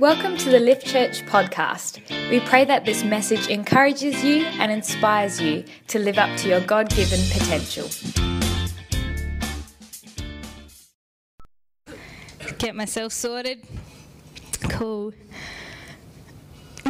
Welcome 0.00 0.36
to 0.38 0.50
the 0.50 0.58
Lift 0.58 0.84
Church 0.84 1.24
podcast. 1.26 2.00
We 2.28 2.40
pray 2.40 2.64
that 2.64 2.84
this 2.84 3.04
message 3.04 3.46
encourages 3.46 4.24
you 4.24 4.44
and 4.44 4.72
inspires 4.72 5.40
you 5.40 5.62
to 5.86 6.00
live 6.00 6.18
up 6.18 6.36
to 6.38 6.48
your 6.48 6.58
God 6.62 6.90
given 6.90 7.20
potential. 7.30 7.88
Get 12.58 12.74
myself 12.74 13.12
sorted. 13.12 13.64
Cool. 14.62 15.12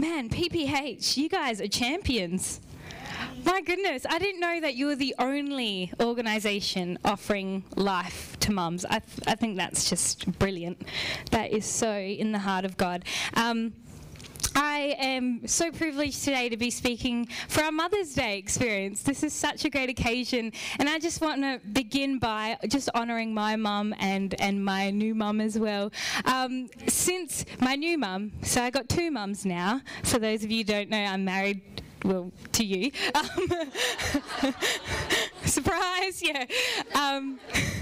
Man, 0.01 0.31
PPH, 0.31 1.19
you 1.19 1.29
guys 1.29 1.61
are 1.61 1.69
champions. 1.69 2.63
My 3.45 3.61
goodness, 3.61 4.07
I 4.09 4.19
didn't 4.19 4.41
know 4.41 4.61
that 4.63 4.77
you 4.77 4.87
were 4.87 4.97
the 4.97 5.15
only 5.19 5.93
organisation 6.01 6.99
offering 7.05 7.65
life 7.77 8.34
to 8.45 8.53
mums. 8.53 8.85
I, 8.85 8.99
th- 9.01 9.27
I 9.27 9.35
think 9.35 9.57
that's 9.57 9.89
just 9.89 10.39
brilliant. 10.39 10.83
That 11.31 11.51
is 11.51 11.65
so 11.65 11.93
in 11.93 12.33
the 12.33 12.39
heart 12.39 12.65
of 12.65 12.77
God. 12.77 13.05
Um, 13.35 13.73
I 14.57 14.95
am 15.01 15.49
so 15.49 15.73
privileged 15.73 16.23
today 16.23 16.49
to 16.49 16.57
be 16.57 16.71
speaking 16.71 17.27
for 17.49 17.63
our 17.63 17.73
Mother's 17.73 18.15
Day 18.15 18.39
experience. 18.39 19.03
This 19.03 19.25
is 19.25 19.33
such 19.33 19.65
a 19.65 19.71
great 19.71 19.89
occasion, 19.89 20.53
and 20.79 20.89
I 20.89 20.99
just 20.99 21.21
want 21.21 21.43
to 21.43 21.61
begin 21.73 22.19
by 22.19 22.57
just 22.69 22.89
honouring 22.95 23.35
my 23.35 23.57
mum 23.57 23.95
and, 23.99 24.35
and 24.41 24.65
my 24.65 24.91
new 24.91 25.15
mum 25.15 25.41
as 25.41 25.59
well. 25.59 25.91
Um, 26.25 26.69
since 26.87 27.45
my 27.61 27.75
new 27.75 27.99
mum, 27.99 28.33
so 28.43 28.63
I 28.63 28.71
got 28.71 28.89
two 28.89 29.11
mums 29.11 29.45
now. 29.45 29.81
For 30.05 30.19
those 30.19 30.45
of 30.45 30.51
you 30.53 30.59
who 30.59 30.65
don't 30.65 30.91
know, 30.91 31.03
I'm 31.03 31.25
married 31.25 31.83
well, 32.05 32.31
to 32.53 32.65
you. 32.65 32.93
Um, 33.15 34.53
surprise, 35.45 36.23
yeah. 36.23 36.45
Um, 36.95 37.39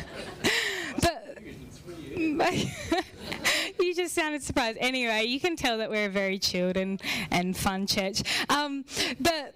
you 3.80 3.95
just 3.95 4.15
sounded 4.15 4.43
surprised. 4.43 4.79
Anyway, 4.80 5.25
you 5.25 5.41
can 5.41 5.57
tell 5.57 5.79
that 5.79 5.91
we're 5.91 6.07
a 6.07 6.11
very 6.11 6.39
chilled 6.39 6.77
and, 6.77 7.01
and 7.30 7.57
fun 7.57 7.87
church. 7.87 8.23
Um, 8.48 8.84
but 9.20 9.55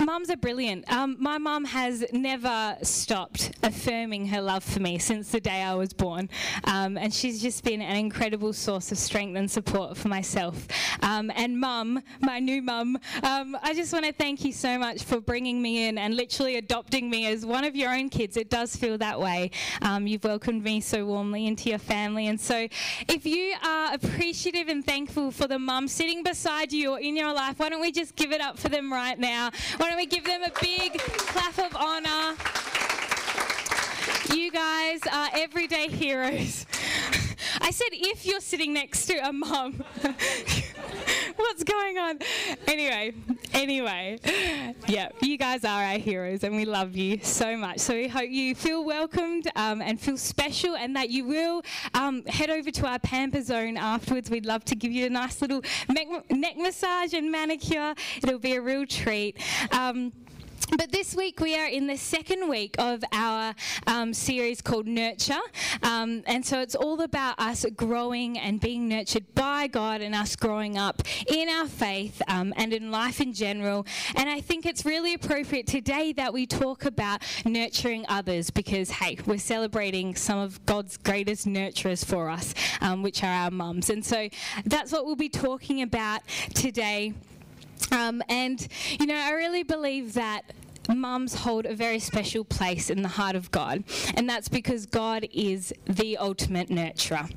Mums 0.00 0.30
are 0.30 0.36
brilliant. 0.36 0.90
Um, 0.92 1.16
my 1.18 1.38
mum 1.38 1.64
has 1.64 2.04
never 2.12 2.76
stopped 2.82 3.52
affirming 3.64 4.26
her 4.28 4.40
love 4.40 4.62
for 4.62 4.80
me 4.80 4.98
since 4.98 5.30
the 5.30 5.40
day 5.40 5.62
I 5.62 5.74
was 5.74 5.92
born, 5.92 6.30
um, 6.64 6.96
and 6.96 7.12
she's 7.12 7.42
just 7.42 7.64
been 7.64 7.82
an 7.82 7.96
incredible 7.96 8.52
source 8.52 8.92
of 8.92 8.98
strength 8.98 9.36
and 9.36 9.50
support 9.50 9.96
for 9.96 10.08
myself. 10.08 10.68
Um, 11.02 11.32
and 11.34 11.58
mum, 11.58 12.00
my 12.20 12.38
new 12.38 12.62
mum, 12.62 12.98
um, 13.24 13.56
I 13.60 13.74
just 13.74 13.92
want 13.92 14.04
to 14.04 14.12
thank 14.12 14.44
you 14.44 14.52
so 14.52 14.78
much 14.78 15.02
for 15.02 15.20
bringing 15.20 15.60
me 15.60 15.88
in 15.88 15.98
and 15.98 16.16
literally 16.16 16.56
adopting 16.56 17.10
me 17.10 17.26
as 17.26 17.44
one 17.44 17.64
of 17.64 17.74
your 17.74 17.92
own 17.92 18.08
kids. 18.08 18.36
It 18.36 18.50
does 18.50 18.76
feel 18.76 18.98
that 18.98 19.18
way. 19.20 19.50
Um, 19.82 20.06
you've 20.06 20.24
welcomed 20.24 20.62
me 20.62 20.80
so 20.80 21.04
warmly 21.06 21.46
into 21.46 21.70
your 21.70 21.78
family, 21.78 22.28
and 22.28 22.40
so 22.40 22.68
if 23.08 23.26
you 23.26 23.54
are 23.64 23.94
appreciative 23.94 24.68
and 24.68 24.86
thankful 24.86 25.32
for 25.32 25.48
the 25.48 25.58
mum 25.58 25.88
sitting 25.88 26.22
beside 26.22 26.72
you 26.72 26.92
or 26.92 27.00
in 27.00 27.16
your 27.16 27.32
life, 27.32 27.58
why 27.58 27.68
don't 27.68 27.80
we 27.80 27.90
just 27.90 28.14
give 28.14 28.30
it 28.30 28.40
up 28.40 28.58
for 28.58 28.68
them 28.68 28.92
right 28.92 29.18
now? 29.18 29.50
Why 29.76 29.87
why 29.88 29.92
don't 29.92 30.00
we 30.00 30.06
give 30.06 30.24
them 30.24 30.42
a 30.42 30.52
big 30.60 30.98
clap 30.98 31.58
of 31.58 31.74
honour? 31.74 32.36
You 34.34 34.50
guys 34.50 35.00
are 35.10 35.30
everyday 35.32 35.88
heroes. 35.88 36.66
I 37.62 37.70
said 37.70 37.88
if 37.92 38.26
you're 38.26 38.42
sitting 38.42 38.74
next 38.74 39.06
to 39.06 39.14
a 39.26 39.32
mum. 39.32 39.82
What's 41.48 41.62
going 41.62 41.98
on? 41.98 42.18
Anyway, 42.66 43.14
anyway, 43.52 44.18
yeah, 44.88 45.10
you 45.22 45.38
guys 45.38 45.64
are 45.64 45.84
our 45.84 45.98
heroes 45.98 46.42
and 46.42 46.56
we 46.56 46.64
love 46.64 46.96
you 46.96 47.20
so 47.22 47.56
much. 47.56 47.78
So 47.78 47.94
we 47.94 48.08
hope 48.08 48.28
you 48.28 48.56
feel 48.56 48.84
welcomed 48.84 49.48
um, 49.54 49.80
and 49.80 50.00
feel 50.00 50.16
special 50.16 50.74
and 50.74 50.96
that 50.96 51.10
you 51.10 51.24
will 51.24 51.62
um, 51.94 52.24
head 52.24 52.50
over 52.50 52.72
to 52.72 52.86
our 52.88 52.98
pamper 52.98 53.40
zone 53.40 53.76
afterwards. 53.76 54.30
We'd 54.30 54.46
love 54.46 54.64
to 54.64 54.74
give 54.74 54.90
you 54.90 55.06
a 55.06 55.10
nice 55.10 55.40
little 55.40 55.62
neck 55.88 56.56
massage 56.56 57.14
and 57.14 57.30
manicure. 57.30 57.94
It'll 58.16 58.40
be 58.40 58.56
a 58.56 58.60
real 58.60 58.84
treat. 58.84 59.38
Um, 59.70 60.12
but 60.76 60.92
this 60.92 61.14
week 61.14 61.40
we 61.40 61.56
are 61.56 61.66
in 61.66 61.86
the 61.86 61.96
second 61.96 62.48
week 62.48 62.74
of 62.78 63.02
our 63.12 63.54
um, 63.86 64.12
series 64.12 64.60
called 64.60 64.86
Nurture. 64.86 65.40
Um, 65.82 66.22
and 66.26 66.44
so 66.44 66.60
it's 66.60 66.74
all 66.74 67.00
about 67.00 67.38
us 67.38 67.64
growing 67.76 68.38
and 68.38 68.60
being 68.60 68.88
nurtured 68.88 69.34
by 69.34 69.66
God 69.66 70.00
and 70.00 70.14
us 70.14 70.36
growing 70.36 70.76
up 70.76 71.02
in 71.26 71.48
our 71.48 71.66
faith 71.66 72.20
um, 72.28 72.52
and 72.56 72.72
in 72.72 72.90
life 72.90 73.20
in 73.20 73.32
general. 73.32 73.86
And 74.14 74.28
I 74.28 74.40
think 74.40 74.66
it's 74.66 74.84
really 74.84 75.14
appropriate 75.14 75.66
today 75.66 76.12
that 76.14 76.32
we 76.32 76.46
talk 76.46 76.84
about 76.84 77.22
nurturing 77.44 78.04
others 78.08 78.50
because, 78.50 78.90
hey, 78.90 79.18
we're 79.26 79.38
celebrating 79.38 80.14
some 80.14 80.38
of 80.38 80.64
God's 80.66 80.96
greatest 80.96 81.46
nurturers 81.46 82.04
for 82.04 82.28
us, 82.28 82.54
um, 82.80 83.02
which 83.02 83.22
are 83.22 83.32
our 83.32 83.50
mums. 83.50 83.90
And 83.90 84.04
so 84.04 84.28
that's 84.64 84.92
what 84.92 85.06
we'll 85.06 85.16
be 85.16 85.28
talking 85.28 85.82
about 85.82 86.22
today. 86.54 87.14
Um, 87.92 88.22
and, 88.28 88.66
you 88.98 89.06
know, 89.06 89.16
I 89.16 89.32
really 89.32 89.62
believe 89.62 90.14
that 90.14 90.42
mums 90.88 91.34
hold 91.34 91.66
a 91.66 91.74
very 91.74 91.98
special 91.98 92.44
place 92.44 92.88
in 92.90 93.02
the 93.02 93.08
heart 93.08 93.36
of 93.36 93.50
God, 93.50 93.84
and 94.14 94.28
that's 94.28 94.48
because 94.48 94.86
God 94.86 95.26
is 95.32 95.72
the 95.86 96.16
ultimate 96.16 96.68
nurturer. 96.68 97.30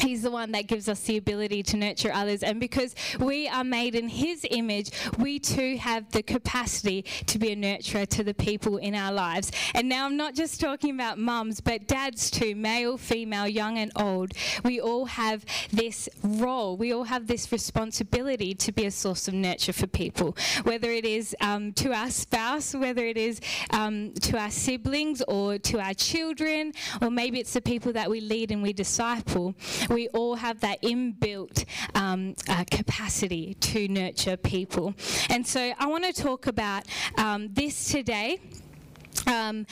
He's 0.00 0.22
the 0.22 0.30
one 0.30 0.52
that 0.52 0.66
gives 0.66 0.88
us 0.88 1.00
the 1.00 1.16
ability 1.16 1.62
to 1.64 1.76
nurture 1.76 2.12
others. 2.12 2.42
And 2.42 2.60
because 2.60 2.94
we 3.18 3.48
are 3.48 3.64
made 3.64 3.94
in 3.94 4.08
His 4.08 4.46
image, 4.50 4.90
we 5.18 5.38
too 5.38 5.76
have 5.78 6.10
the 6.10 6.22
capacity 6.22 7.02
to 7.26 7.38
be 7.38 7.52
a 7.52 7.56
nurturer 7.56 8.06
to 8.08 8.24
the 8.24 8.34
people 8.34 8.78
in 8.78 8.94
our 8.94 9.12
lives. 9.12 9.50
And 9.74 9.88
now 9.88 10.06
I'm 10.06 10.16
not 10.16 10.34
just 10.34 10.60
talking 10.60 10.94
about 10.94 11.18
mums, 11.18 11.60
but 11.60 11.86
dads 11.86 12.30
too, 12.30 12.54
male, 12.54 12.96
female, 12.96 13.48
young, 13.48 13.78
and 13.78 13.92
old. 13.96 14.32
We 14.64 14.80
all 14.80 15.06
have 15.06 15.44
this 15.72 16.08
role, 16.22 16.76
we 16.76 16.92
all 16.92 17.04
have 17.04 17.26
this 17.26 17.50
responsibility 17.52 18.54
to 18.54 18.72
be 18.72 18.86
a 18.86 18.90
source 18.90 19.28
of 19.28 19.34
nurture 19.34 19.72
for 19.72 19.86
people, 19.86 20.36
whether 20.64 20.90
it 20.90 21.04
is 21.04 21.34
um, 21.40 21.72
to 21.74 21.92
our 21.92 22.10
spouse, 22.10 22.74
whether 22.74 23.04
it 23.04 23.16
is 23.16 23.40
um, 23.70 24.12
to 24.14 24.38
our 24.38 24.50
siblings 24.50 25.22
or 25.28 25.58
to 25.58 25.80
our 25.80 25.94
children, 25.94 26.72
or 27.00 27.10
maybe 27.10 27.40
it's 27.40 27.52
the 27.52 27.60
people 27.60 27.92
that 27.92 28.10
we 28.10 28.20
lead 28.20 28.50
and 28.50 28.62
we 28.62 28.72
disciple 28.72 29.54
we 29.88 30.08
all 30.08 30.34
have 30.36 30.60
that 30.60 30.82
inbuilt 30.82 31.64
um, 31.94 32.34
uh, 32.48 32.64
capacity 32.70 33.54
to 33.60 33.88
nurture 33.88 34.36
people. 34.36 34.94
And 35.30 35.46
so 35.46 35.72
I 35.78 35.86
want 35.86 36.04
to 36.04 36.12
talk 36.12 36.46
about 36.46 36.84
um, 37.16 37.52
this 37.52 37.90
today. 37.90 38.40
Um, 39.26 39.66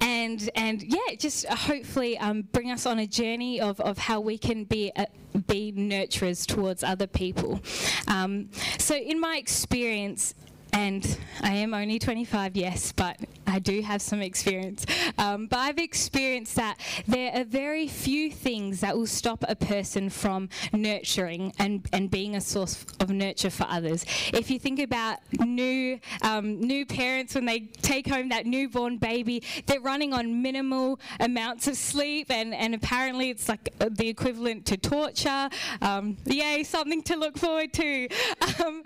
and 0.00 0.50
and 0.54 0.82
yeah, 0.82 1.14
just 1.18 1.46
hopefully 1.46 2.18
um, 2.18 2.42
bring 2.52 2.70
us 2.70 2.86
on 2.86 2.98
a 2.98 3.06
journey 3.06 3.60
of, 3.60 3.80
of 3.80 3.98
how 3.98 4.18
we 4.18 4.38
can 4.38 4.64
be 4.64 4.90
uh, 4.96 5.04
be 5.46 5.72
nurturers 5.72 6.46
towards 6.46 6.82
other 6.82 7.06
people. 7.06 7.60
Um, 8.08 8.48
so 8.78 8.96
in 8.96 9.20
my 9.20 9.36
experience, 9.36 10.34
and 10.72 11.18
I 11.42 11.54
am 11.54 11.74
only 11.74 11.98
25, 11.98 12.56
yes, 12.56 12.92
but 12.92 13.16
I 13.46 13.58
do 13.58 13.80
have 13.82 14.02
some 14.02 14.20
experience. 14.20 14.84
Um, 15.16 15.46
but 15.46 15.58
I've 15.58 15.78
experienced 15.78 16.56
that 16.56 16.78
there 17.06 17.32
are 17.34 17.44
very 17.44 17.88
few 17.88 18.30
things 18.30 18.80
that 18.80 18.96
will 18.96 19.06
stop 19.06 19.44
a 19.48 19.56
person 19.56 20.10
from 20.10 20.48
nurturing 20.72 21.52
and, 21.58 21.86
and 21.92 22.10
being 22.10 22.36
a 22.36 22.40
source 22.40 22.84
of 23.00 23.10
nurture 23.10 23.50
for 23.50 23.66
others. 23.68 24.04
If 24.32 24.50
you 24.50 24.58
think 24.58 24.80
about 24.80 25.18
new 25.38 25.98
um, 26.22 26.60
new 26.60 26.84
parents 26.84 27.34
when 27.34 27.44
they 27.44 27.60
take 27.82 28.06
home 28.06 28.28
that 28.30 28.46
newborn 28.46 28.98
baby, 28.98 29.42
they're 29.66 29.80
running 29.80 30.12
on 30.12 30.42
minimal 30.42 31.00
amounts 31.20 31.68
of 31.68 31.76
sleep, 31.76 32.30
and, 32.30 32.54
and 32.54 32.74
apparently 32.74 33.30
it's 33.30 33.48
like 33.48 33.72
the 33.78 34.08
equivalent 34.08 34.66
to 34.66 34.76
torture. 34.76 35.48
Um, 35.80 36.16
yay, 36.24 36.64
something 36.64 37.02
to 37.04 37.16
look 37.16 37.38
forward 37.38 37.72
to. 37.74 38.08
Um, 38.64 38.82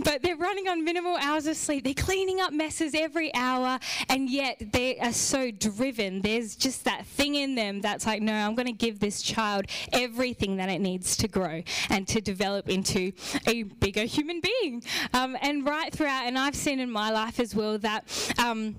but 0.00 0.22
they're 0.22 0.36
running 0.36 0.66
on 0.66 0.82
minimal 0.82 1.13
hours 1.16 1.46
of 1.46 1.56
sleep. 1.56 1.84
They're 1.84 1.94
cleaning 1.94 2.40
up 2.40 2.52
messes 2.52 2.94
every 2.94 3.34
hour, 3.34 3.78
and 4.08 4.28
yet 4.28 4.62
they 4.72 4.98
are 4.98 5.12
so 5.12 5.50
driven. 5.50 6.20
There's 6.22 6.56
just 6.56 6.84
that 6.84 7.06
thing 7.06 7.34
in 7.36 7.54
them 7.54 7.80
that's 7.80 8.06
like, 8.06 8.22
no, 8.22 8.32
I'm 8.32 8.54
going 8.54 8.66
to 8.66 8.72
give 8.72 9.00
this 9.00 9.22
child 9.22 9.66
everything 9.92 10.56
that 10.56 10.68
it 10.68 10.80
needs 10.80 11.16
to 11.18 11.28
grow 11.28 11.62
and 11.90 12.06
to 12.08 12.20
develop 12.20 12.68
into 12.68 13.12
a 13.46 13.64
bigger 13.64 14.04
human 14.04 14.40
being. 14.40 14.82
Um, 15.12 15.36
and 15.40 15.66
right 15.66 15.92
throughout, 15.92 16.26
and 16.26 16.38
I've 16.38 16.56
seen 16.56 16.80
in 16.80 16.90
my 16.90 17.10
life 17.10 17.40
as 17.40 17.54
well 17.54 17.78
that. 17.78 18.34
Um, 18.38 18.76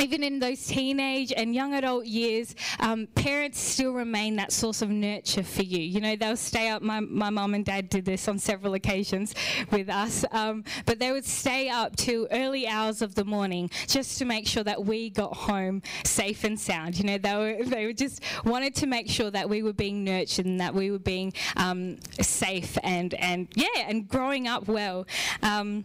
even 0.00 0.22
in 0.22 0.38
those 0.38 0.66
teenage 0.66 1.32
and 1.32 1.54
young 1.54 1.74
adult 1.74 2.06
years, 2.06 2.54
um, 2.80 3.06
parents 3.14 3.58
still 3.58 3.92
remain 3.92 4.36
that 4.36 4.52
source 4.52 4.82
of 4.82 4.90
nurture 4.90 5.42
for 5.42 5.62
you. 5.62 5.78
You 5.78 6.00
know, 6.00 6.16
they'll 6.16 6.36
stay 6.36 6.68
up. 6.68 6.82
My, 6.82 7.00
my 7.00 7.30
mum 7.30 7.54
and 7.54 7.64
dad 7.64 7.88
did 7.88 8.04
this 8.04 8.28
on 8.28 8.38
several 8.38 8.74
occasions 8.74 9.34
with 9.70 9.88
us, 9.88 10.24
um, 10.32 10.64
but 10.84 10.98
they 10.98 11.12
would 11.12 11.24
stay 11.24 11.68
up 11.68 11.96
till 11.96 12.28
early 12.30 12.66
hours 12.66 13.02
of 13.02 13.14
the 13.14 13.24
morning 13.24 13.70
just 13.86 14.18
to 14.18 14.24
make 14.24 14.46
sure 14.46 14.64
that 14.64 14.84
we 14.84 15.10
got 15.10 15.34
home 15.34 15.82
safe 16.04 16.44
and 16.44 16.58
sound. 16.58 16.98
You 16.98 17.04
know, 17.04 17.18
they 17.18 17.34
were 17.34 17.64
they 17.64 17.86
were 17.86 17.92
just 17.92 18.22
wanted 18.44 18.74
to 18.76 18.86
make 18.86 19.08
sure 19.08 19.30
that 19.30 19.48
we 19.48 19.62
were 19.62 19.72
being 19.72 20.04
nurtured 20.04 20.46
and 20.46 20.60
that 20.60 20.74
we 20.74 20.90
were 20.90 20.98
being 20.98 21.32
um, 21.56 21.98
safe 22.20 22.78
and 22.82 23.14
and 23.14 23.48
yeah 23.54 23.66
and 23.86 24.08
growing 24.08 24.48
up 24.48 24.68
well. 24.68 25.06
Um, 25.42 25.84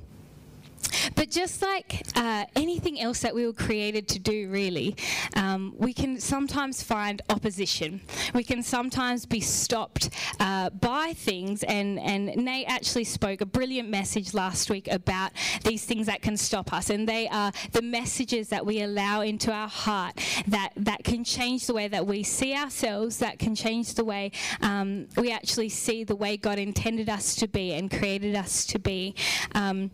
but 1.15 1.29
just 1.29 1.61
like 1.61 2.05
uh, 2.15 2.45
anything 2.55 2.99
else 2.99 3.19
that 3.19 3.33
we 3.33 3.45
were 3.45 3.53
created 3.53 4.07
to 4.09 4.19
do, 4.19 4.49
really, 4.49 4.95
um, 5.35 5.73
we 5.77 5.93
can 5.93 6.19
sometimes 6.19 6.83
find 6.83 7.21
opposition. 7.29 8.01
We 8.33 8.43
can 8.43 8.63
sometimes 8.63 9.25
be 9.25 9.41
stopped 9.41 10.09
uh, 10.39 10.69
by 10.69 11.13
things, 11.13 11.63
and, 11.63 11.99
and 11.99 12.35
Nate 12.35 12.67
actually 12.67 13.05
spoke 13.05 13.41
a 13.41 13.45
brilliant 13.45 13.89
message 13.89 14.33
last 14.33 14.69
week 14.69 14.87
about 14.91 15.31
these 15.63 15.85
things 15.85 16.07
that 16.07 16.21
can 16.21 16.37
stop 16.37 16.73
us, 16.73 16.89
and 16.89 17.07
they 17.07 17.27
are 17.29 17.51
the 17.71 17.81
messages 17.81 18.49
that 18.49 18.65
we 18.65 18.81
allow 18.81 19.21
into 19.21 19.51
our 19.51 19.67
heart 19.67 20.19
that, 20.47 20.71
that 20.75 21.03
can 21.03 21.23
change 21.23 21.67
the 21.67 21.73
way 21.73 21.87
that 21.87 22.05
we 22.05 22.23
see 22.23 22.55
ourselves, 22.55 23.17
that 23.17 23.39
can 23.39 23.55
change 23.55 23.93
the 23.95 24.05
way 24.05 24.31
um, 24.61 25.07
we 25.17 25.31
actually 25.31 25.69
see 25.69 26.03
the 26.03 26.15
way 26.15 26.37
God 26.37 26.59
intended 26.59 27.09
us 27.09 27.35
to 27.35 27.47
be 27.47 27.73
and 27.73 27.89
created 27.89 28.35
us 28.35 28.65
to 28.67 28.79
be. 28.79 29.15
Um, 29.53 29.91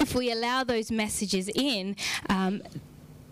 if 0.00 0.14
we 0.14 0.30
allow 0.30 0.64
those 0.64 0.90
messages 0.90 1.48
in, 1.54 1.96
um, 2.28 2.62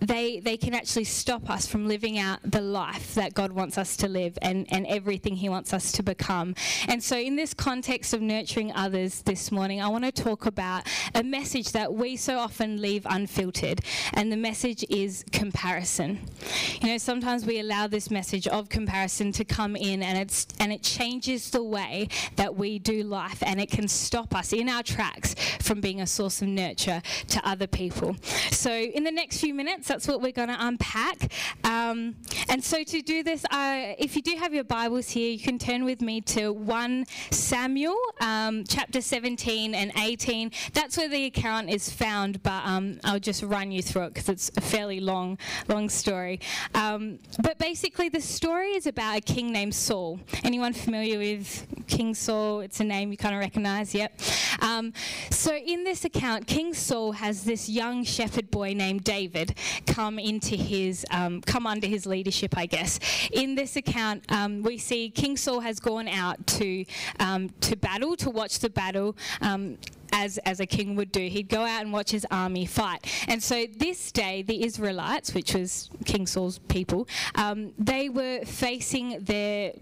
they, 0.00 0.40
they 0.40 0.56
can 0.56 0.74
actually 0.74 1.04
stop 1.04 1.50
us 1.50 1.66
from 1.66 1.86
living 1.86 2.18
out 2.18 2.38
the 2.42 2.60
life 2.60 3.14
that 3.14 3.34
God 3.34 3.52
wants 3.52 3.76
us 3.76 3.96
to 3.98 4.08
live 4.08 4.38
and, 4.42 4.66
and 4.70 4.86
everything 4.86 5.36
He 5.36 5.48
wants 5.48 5.72
us 5.74 5.92
to 5.92 6.02
become. 6.02 6.54
And 6.88 7.02
so, 7.02 7.18
in 7.18 7.36
this 7.36 7.52
context 7.52 8.14
of 8.14 8.22
nurturing 8.22 8.72
others 8.72 9.22
this 9.22 9.52
morning, 9.52 9.80
I 9.80 9.88
want 9.88 10.04
to 10.04 10.12
talk 10.12 10.46
about 10.46 10.86
a 11.14 11.22
message 11.22 11.72
that 11.72 11.92
we 11.92 12.16
so 12.16 12.38
often 12.38 12.80
leave 12.80 13.06
unfiltered, 13.08 13.80
and 14.14 14.32
the 14.32 14.36
message 14.36 14.84
is 14.88 15.24
comparison. 15.32 16.18
You 16.80 16.88
know, 16.88 16.98
sometimes 16.98 17.44
we 17.44 17.60
allow 17.60 17.86
this 17.86 18.10
message 18.10 18.46
of 18.48 18.68
comparison 18.68 19.32
to 19.32 19.44
come 19.44 19.76
in, 19.76 20.02
and, 20.02 20.18
it's, 20.18 20.46
and 20.58 20.72
it 20.72 20.82
changes 20.82 21.50
the 21.50 21.62
way 21.62 22.08
that 22.36 22.56
we 22.56 22.78
do 22.78 23.02
life, 23.02 23.42
and 23.42 23.60
it 23.60 23.70
can 23.70 23.86
stop 23.86 24.34
us 24.34 24.52
in 24.52 24.68
our 24.68 24.82
tracks 24.82 25.34
from 25.60 25.80
being 25.80 26.00
a 26.00 26.06
source 26.06 26.40
of 26.40 26.48
nurture 26.48 27.02
to 27.28 27.48
other 27.48 27.66
people. 27.66 28.16
So, 28.50 28.72
in 28.72 29.04
the 29.04 29.12
next 29.12 29.40
few 29.40 29.52
minutes, 29.52 29.89
that's 29.90 30.06
what 30.06 30.22
we're 30.22 30.30
going 30.30 30.48
to 30.48 30.56
unpack. 30.56 31.32
Um, 31.64 32.14
and 32.48 32.62
so 32.62 32.84
to 32.84 33.02
do 33.02 33.24
this, 33.24 33.44
uh, 33.50 33.94
if 33.98 34.14
you 34.14 34.22
do 34.22 34.36
have 34.36 34.54
your 34.54 34.62
Bibles 34.62 35.10
here, 35.10 35.32
you 35.32 35.40
can 35.40 35.58
turn 35.58 35.84
with 35.84 36.00
me 36.00 36.20
to 36.20 36.52
1 36.52 37.06
Samuel, 37.32 37.96
um, 38.20 38.62
chapter 38.68 39.00
17 39.00 39.74
and 39.74 39.90
18. 39.98 40.52
That's 40.74 40.96
where 40.96 41.08
the 41.08 41.24
account 41.24 41.70
is 41.70 41.90
found, 41.90 42.40
but 42.44 42.64
um, 42.64 43.00
I'll 43.02 43.18
just 43.18 43.42
run 43.42 43.72
you 43.72 43.82
through 43.82 44.04
it 44.04 44.14
because 44.14 44.28
it's 44.28 44.48
a 44.56 44.60
fairly 44.60 45.00
long, 45.00 45.38
long 45.66 45.88
story. 45.88 46.38
Um, 46.76 47.18
but 47.42 47.58
basically, 47.58 48.08
the 48.08 48.20
story 48.20 48.70
is 48.70 48.86
about 48.86 49.16
a 49.16 49.20
king 49.20 49.50
named 49.50 49.74
Saul. 49.74 50.20
Anyone 50.44 50.72
familiar 50.72 51.18
with 51.18 51.66
King 51.88 52.14
Saul? 52.14 52.60
It's 52.60 52.78
a 52.78 52.84
name 52.84 53.10
you 53.10 53.16
kind 53.16 53.34
of 53.34 53.40
recognize, 53.40 53.92
yep. 53.92 54.12
Um, 54.60 54.92
so 55.30 55.54
in 55.54 55.84
this 55.84 56.04
account, 56.04 56.46
King 56.46 56.74
Saul 56.74 57.12
has 57.12 57.44
this 57.44 57.68
young 57.68 58.04
shepherd 58.04 58.50
boy 58.50 58.74
named 58.74 59.04
David 59.04 59.54
come 59.86 60.18
into 60.18 60.56
his, 60.56 61.04
um, 61.10 61.40
come 61.42 61.66
under 61.66 61.86
his 61.86 62.06
leadership, 62.06 62.56
I 62.56 62.66
guess. 62.66 62.98
In 63.32 63.54
this 63.54 63.76
account, 63.76 64.24
um, 64.30 64.62
we 64.62 64.78
see 64.78 65.10
King 65.10 65.36
Saul 65.36 65.60
has 65.60 65.80
gone 65.80 66.08
out 66.08 66.46
to 66.58 66.84
um, 67.18 67.50
to 67.60 67.76
battle, 67.76 68.16
to 68.16 68.30
watch 68.30 68.58
the 68.58 68.70
battle. 68.70 69.16
Um, 69.40 69.78
as, 70.12 70.38
as 70.38 70.60
a 70.60 70.66
king 70.66 70.96
would 70.96 71.12
do. 71.12 71.20
He'd 71.20 71.48
go 71.48 71.62
out 71.62 71.82
and 71.82 71.92
watch 71.92 72.10
his 72.10 72.26
army 72.30 72.66
fight. 72.66 73.06
And 73.28 73.42
so 73.42 73.66
this 73.78 74.10
day, 74.10 74.42
the 74.42 74.64
Israelites, 74.64 75.34
which 75.34 75.54
was 75.54 75.88
King 76.04 76.26
Saul's 76.26 76.58
people, 76.58 77.08
um, 77.36 77.72
they 77.78 78.08
were 78.08 78.40
facing 78.44 79.20
their 79.24 79.72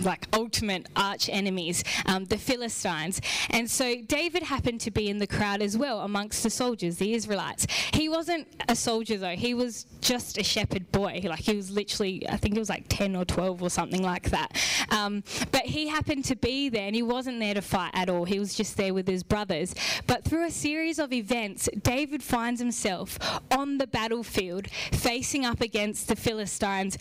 like 0.00 0.26
ultimate 0.32 0.88
arch 0.96 1.28
enemies, 1.28 1.84
um, 2.06 2.24
the 2.26 2.38
Philistines. 2.38 3.20
And 3.50 3.70
so 3.70 3.96
David 4.02 4.42
happened 4.42 4.80
to 4.82 4.90
be 4.90 5.08
in 5.08 5.18
the 5.18 5.26
crowd 5.26 5.62
as 5.62 5.76
well 5.76 6.00
amongst 6.00 6.42
the 6.42 6.50
soldiers, 6.50 6.96
the 6.96 7.14
Israelites. 7.14 7.66
He 7.92 8.08
wasn't 8.08 8.48
a 8.68 8.76
soldier 8.76 9.18
though, 9.18 9.36
he 9.36 9.54
was 9.54 9.86
just 10.00 10.38
a 10.38 10.42
shepherd 10.42 10.90
boy. 10.92 11.20
Like 11.24 11.40
he 11.40 11.54
was 11.54 11.70
literally, 11.70 12.28
I 12.28 12.36
think 12.36 12.56
it 12.56 12.58
was 12.58 12.68
like 12.68 12.84
10 12.88 13.16
or 13.16 13.24
12 13.24 13.62
or 13.62 13.70
something 13.70 14.02
like 14.02 14.30
that. 14.30 14.56
Um, 14.90 15.22
but 15.50 15.62
he 15.62 15.88
happened 15.88 16.24
to 16.26 16.36
be 16.36 16.68
there 16.68 16.86
and 16.86 16.94
he 16.94 17.02
wasn't 17.02 17.40
there 17.40 17.54
to 17.54 17.62
fight 17.62 17.92
at 17.94 18.08
all. 18.08 18.24
He 18.24 18.38
was 18.38 18.54
just 18.54 18.76
there 18.76 18.94
with 18.94 19.06
his 19.06 19.22
brothers. 19.22 19.74
But 20.06 20.24
through 20.24 20.46
a 20.46 20.50
series 20.50 20.98
of 20.98 21.12
events, 21.12 21.68
David 21.82 22.22
finds 22.22 22.60
himself 22.60 23.18
on 23.50 23.78
the 23.78 23.86
battlefield 23.86 24.68
facing 24.92 25.44
up 25.44 25.60
against 25.60 26.08
the 26.08 26.16
Philistines' 26.16 26.98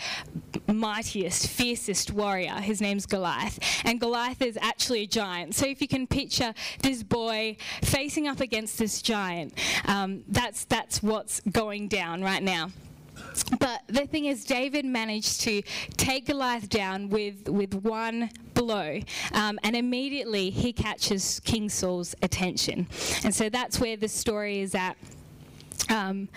mightiest, 0.68 1.48
fiercest 1.48 2.12
warrior. 2.12 2.56
His 2.56 2.82
name's 2.82 3.06
Goliath. 3.06 3.60
And 3.86 4.00
Goliath 4.00 4.42
is 4.42 4.58
actually 4.62 5.04
a 5.04 5.08
giant. 5.08 5.56
So 5.56 5.66
if 5.66 5.82
you 5.82 5.88
can 5.88 6.08
picture 6.08 6.54
this 6.82 7.04
boy 7.04 7.58
facing 7.82 8.28
up 8.28 8.40
against 8.40 8.78
this 8.78 9.02
giant, 9.02 9.54
um, 9.86 10.24
that's, 10.28 10.66
that's 10.66 11.02
what's 11.04 11.40
going 11.52 11.88
down 11.88 12.22
right 12.22 12.44
now. 12.44 12.72
But 13.60 13.82
the 13.88 14.06
thing 14.08 14.26
is, 14.26 14.44
David 14.46 14.86
managed 14.86 15.42
to 15.42 15.62
take 15.98 16.28
Goliath 16.28 16.70
down 16.70 17.10
with, 17.10 17.48
with 17.48 17.74
one 17.76 18.30
blow, 18.54 19.00
um, 19.34 19.60
and 19.64 19.76
immediately 19.76 20.50
he 20.50 20.74
catches 20.74 21.40
King 21.42 21.70
Saul's 21.70 22.16
attention. 22.22 22.88
And 23.24 23.34
so 23.34 23.50
that's 23.50 23.80
where 23.80 23.96
the 23.96 24.08
story 24.08 24.60
is 24.60 24.76
at 24.76 24.98
um, 25.90 26.30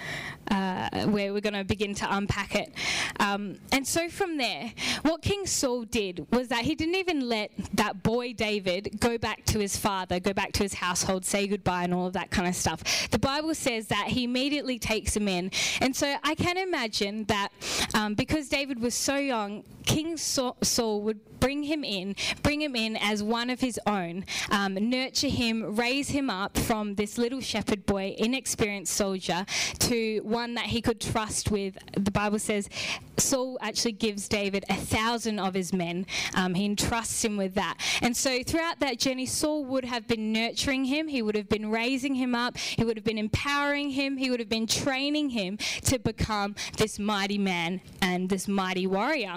uh, 0.51 1.07
where 1.07 1.33
we're 1.33 1.41
going 1.41 1.55
to 1.55 1.65
begin 1.65 1.95
to 1.95 2.17
unpack 2.17 2.55
it. 2.55 2.73
Um, 3.21 3.59
and 3.73 3.87
so 3.87 4.09
from 4.09 4.37
there, 4.37 4.73
what 5.03 5.23
King 5.23 5.47
Saul 5.47 5.85
did 5.85 6.27
was 6.31 6.49
that 6.49 6.65
he 6.65 6.75
didn't 6.75 6.97
even 6.97 7.29
let 7.29 7.51
that 7.75 8.03
boy 8.03 8.33
David 8.33 9.01
go 9.01 9.19
back 9.19 9.45
to 9.47 9.59
his 9.59 9.77
father, 9.77 10.21
go 10.21 10.33
back 10.33 10.53
to 10.53 10.63
his 10.63 10.75
household, 10.75 11.25
say 11.25 11.47
goodbye, 11.47 11.85
and 11.85 11.95
all 11.95 12.07
of 12.07 12.13
that 12.15 12.31
kind 12.31 12.49
of 12.49 12.55
stuff. 12.55 13.11
The 13.11 13.19
Bible 13.19 13.55
says 13.55 13.87
that 13.89 14.09
he 14.09 14.25
immediately 14.25 14.79
takes 14.79 15.17
him 15.17 15.29
in. 15.29 15.51
And 15.81 15.95
so 15.95 16.17
I 16.23 16.35
can 16.35 16.57
imagine 16.57 17.25
that 17.25 17.49
um, 17.95 18.15
because 18.15 18.49
David 18.49 18.81
was 18.81 18.95
so 18.95 19.17
young, 19.17 19.65
King 19.87 20.17
Saul 20.17 21.03
would 21.03 21.21
bring 21.45 21.65
him 21.65 21.85
in, 21.85 22.17
bring 22.43 22.63
him 22.63 22.75
in 22.75 22.97
as 22.97 23.23
one 23.23 23.51
of 23.51 23.61
his 23.61 23.79
own, 23.87 24.25
um, 24.51 24.73
nurture 24.81 25.29
him, 25.29 25.77
raise 25.77 26.09
him 26.09 26.31
up 26.31 26.57
from 26.57 26.95
this 26.95 27.19
little 27.19 27.43
shepherd 27.43 27.85
boy, 27.85 28.15
inexperienced 28.17 28.95
soldier, 28.95 29.45
to 29.79 30.21
one 30.21 30.55
that 30.55 30.65
he 30.65 30.81
could 30.81 30.99
trust 30.99 31.51
with. 31.51 31.77
The 31.99 32.11
Bible 32.11 32.39
says 32.39 32.71
Saul 33.19 33.59
actually 33.61 33.93
gives 33.93 34.27
David 34.27 34.65
a 34.71 34.75
thousand 34.75 35.39
of 35.39 35.53
his 35.53 35.75
men. 35.75 36.07
Um, 36.35 36.55
he 36.55 36.65
entrusts 36.65 37.23
him 37.23 37.37
with 37.37 37.55
that. 37.57 37.77
And 38.01 38.17
so 38.17 38.43
throughout 38.43 38.81
that 38.81 38.99
journey, 38.99 39.27
Saul 39.27 39.67
would 39.67 39.85
have 39.85 40.09
been 40.09 40.33
nurturing 40.33 40.87
him, 40.87 41.09
he 41.09 41.21
would 41.21 41.37
have 41.37 41.51
been 41.51 41.71
raising 41.71 42.15
him 42.15 42.35
up, 42.35 42.57
he 42.57 42.85
would 42.87 42.97
have 42.97 43.05
been 43.05 43.19
empowering 43.19 43.91
him, 43.91 44.17
he 44.17 44.31
would 44.31 44.41
have 44.41 44.49
been 44.49 44.67
training 44.67 45.29
him 45.29 45.59
to 45.83 45.99
become 45.99 46.55
this 46.79 46.99
mighty 46.99 47.37
man 47.37 47.83
and 48.01 48.31
this 48.31 48.49
mighty 48.49 48.87
warrior. 48.87 49.37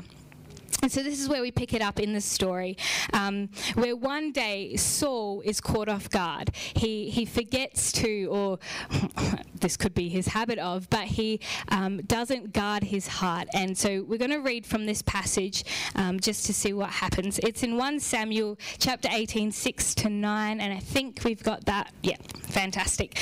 And 0.81 0.91
so 0.91 1.03
this 1.03 1.19
is 1.19 1.27
where 1.27 1.41
we 1.41 1.51
pick 1.51 1.73
it 1.73 1.81
up 1.81 1.99
in 1.99 2.13
the 2.13 2.21
story, 2.21 2.77
um, 3.13 3.49
where 3.75 3.95
one 3.95 4.31
day 4.31 4.75
Saul 4.75 5.41
is 5.41 5.59
caught 5.59 5.89
off 5.89 6.09
guard. 6.09 6.51
He 6.55 7.09
he 7.09 7.25
forgets 7.25 7.91
to, 7.93 8.25
or 8.25 8.59
this 9.55 9.75
could 9.77 9.93
be 9.93 10.09
his 10.09 10.27
habit 10.27 10.59
of, 10.59 10.89
but 10.89 11.05
he 11.05 11.39
um, 11.69 11.97
doesn't 12.03 12.53
guard 12.53 12.83
his 12.83 13.07
heart. 13.07 13.47
And 13.53 13.77
so 13.77 14.03
we're 14.03 14.19
going 14.19 14.31
to 14.31 14.37
read 14.37 14.65
from 14.65 14.85
this 14.85 15.01
passage 15.01 15.63
um, 15.95 16.19
just 16.19 16.45
to 16.45 16.53
see 16.53 16.73
what 16.73 16.89
happens. 16.89 17.39
It's 17.39 17.63
in 17.63 17.77
1 17.77 17.99
Samuel 17.99 18.57
chapter 18.77 19.09
18, 19.11 19.51
6 19.51 19.95
to 19.95 20.09
9, 20.09 20.61
and 20.61 20.73
I 20.73 20.79
think 20.79 21.21
we've 21.23 21.43
got 21.43 21.65
that. 21.65 21.91
Yeah, 22.03 22.17
fantastic. 22.43 23.19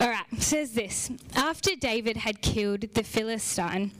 All 0.00 0.08
right, 0.08 0.26
says 0.38 0.72
this 0.72 1.10
After 1.34 1.74
David 1.76 2.16
had 2.18 2.42
killed 2.42 2.82
the 2.94 3.02
Philistine, 3.02 3.92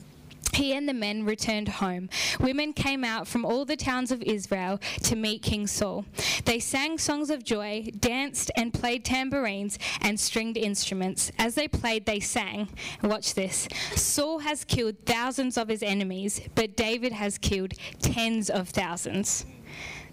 he 0.55 0.73
and 0.73 0.87
the 0.87 0.93
men 0.93 1.25
returned 1.25 1.67
home. 1.67 2.09
Women 2.39 2.73
came 2.73 3.03
out 3.03 3.27
from 3.27 3.45
all 3.45 3.65
the 3.65 3.75
towns 3.75 4.11
of 4.11 4.21
Israel 4.23 4.79
to 5.03 5.15
meet 5.15 5.41
King 5.41 5.67
Saul. 5.67 6.05
They 6.45 6.59
sang 6.59 6.97
songs 6.97 7.29
of 7.29 7.43
joy, 7.43 7.89
danced, 7.99 8.51
and 8.55 8.73
played 8.73 9.05
tambourines 9.05 9.79
and 10.01 10.19
stringed 10.19 10.57
instruments. 10.57 11.31
As 11.37 11.55
they 11.55 11.67
played, 11.67 12.05
they 12.05 12.19
sang. 12.19 12.69
Watch 13.03 13.33
this 13.33 13.67
Saul 13.95 14.39
has 14.39 14.63
killed 14.63 14.95
thousands 15.05 15.57
of 15.57 15.67
his 15.67 15.83
enemies, 15.83 16.41
but 16.55 16.75
David 16.75 17.13
has 17.13 17.37
killed 17.37 17.73
tens 18.01 18.49
of 18.49 18.69
thousands 18.69 19.45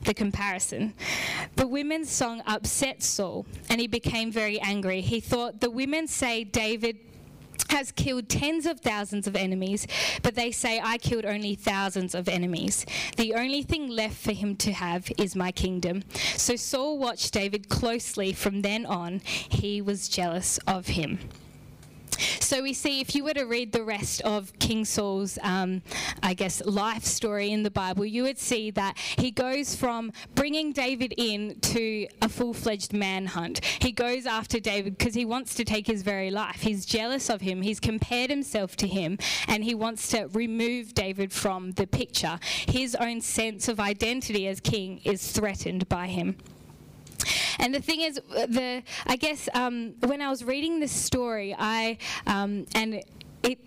the 0.05 0.15
comparison. 0.15 0.95
The 1.57 1.67
women's 1.67 2.11
song 2.11 2.43
upset 2.47 3.03
Saul, 3.03 3.47
and 3.69 3.81
he 3.81 3.87
became 3.87 4.31
very 4.31 4.59
angry. 4.61 5.01
He 5.01 5.21
thought, 5.21 5.61
The 5.61 5.71
women 5.71 6.07
say 6.07 6.45
David 6.45 7.06
has 7.71 7.93
killed 7.93 8.29
tens 8.29 8.67
of 8.67 8.81
thousands 8.81 9.27
of 9.27 9.37
enemies, 9.37 9.87
but 10.23 10.35
they 10.35 10.51
say, 10.51 10.81
I 10.83 10.99
killed 10.99 11.25
only 11.25 11.55
thousands 11.55 12.15
of 12.15 12.29
enemies. 12.29 12.87
The 13.17 13.35
only 13.35 13.63
thing 13.63 13.89
left 13.89 14.17
for 14.17 14.33
him 14.33 14.57
to 14.57 14.73
have 14.73 15.11
is 15.19 15.37
my 15.37 15.53
kingdom. 15.53 16.03
So 16.37 16.57
Saul 16.57 16.99
watched 16.99 17.33
David 17.33 17.69
closely 17.69 18.33
from 18.33 18.63
then 18.63 18.87
on. 18.87 19.21
He 19.49 19.81
was 19.81 20.09
jealous 20.09 20.59
of 20.67 20.89
him. 20.89 21.19
So 22.19 22.63
we 22.63 22.73
see 22.73 23.01
if 23.01 23.15
you 23.15 23.25
were 23.25 23.35
to 23.35 23.45
read 23.45 23.73
the 23.73 23.83
rest 23.83 24.21
of 24.23 24.57
King 24.59 24.85
Saul's, 24.85 25.39
um, 25.43 25.83
I 26.23 26.35
guess, 26.35 26.65
life 26.65 27.05
story 27.05 27.51
in 27.51 27.63
the 27.63 27.71
Bible, 27.71 28.05
you 28.05 28.23
would 28.23 28.39
see 28.39 28.71
that 28.73 28.97
he 28.99 29.31
goes 29.31 29.75
from 29.75 30.13
bringing 30.35 30.73
David 30.73 31.15
in 31.17 31.59
to 31.61 32.07
a 32.23 32.29
full 32.29 32.55
fledged 32.55 32.93
manhunt. 32.93 33.65
He 33.65 33.93
goes 33.93 34.27
after 34.27 34.61
David 34.61 34.99
because 34.99 35.15
he 35.15 35.25
wants 35.25 35.55
to 35.55 35.65
take 35.65 35.87
his 35.87 36.03
very 36.03 36.31
life. 36.31 36.61
He's 36.61 36.87
jealous 36.87 37.29
of 37.31 37.41
him, 37.41 37.63
he's 37.63 37.81
compared 37.81 38.31
himself 38.31 38.77
to 38.77 38.87
him, 38.87 39.19
and 39.49 39.65
he 39.65 39.75
wants 39.75 40.09
to 40.09 40.29
remove 40.29 40.95
David 40.95 41.33
from 41.33 41.73
the 41.73 41.87
picture. 41.87 42.39
His 42.69 42.95
own 42.95 43.21
sense 43.21 43.69
of 43.69 43.81
identity 43.81 44.47
as 44.49 44.61
king 44.61 45.01
is 45.05 45.33
threatened 45.33 45.89
by 45.89 46.07
him. 46.07 46.37
And 47.59 47.75
the 47.75 47.81
thing 47.81 48.01
is, 48.01 48.21
the 48.29 48.83
I 49.07 49.17
guess 49.17 49.49
um, 49.55 49.95
when 50.01 50.21
I 50.21 50.31
was 50.31 50.45
reading 50.45 50.81
this 50.81 50.93
story, 50.93 51.55
I 51.59 51.99
um, 52.27 52.67
and 52.75 53.03
it. 53.43 53.59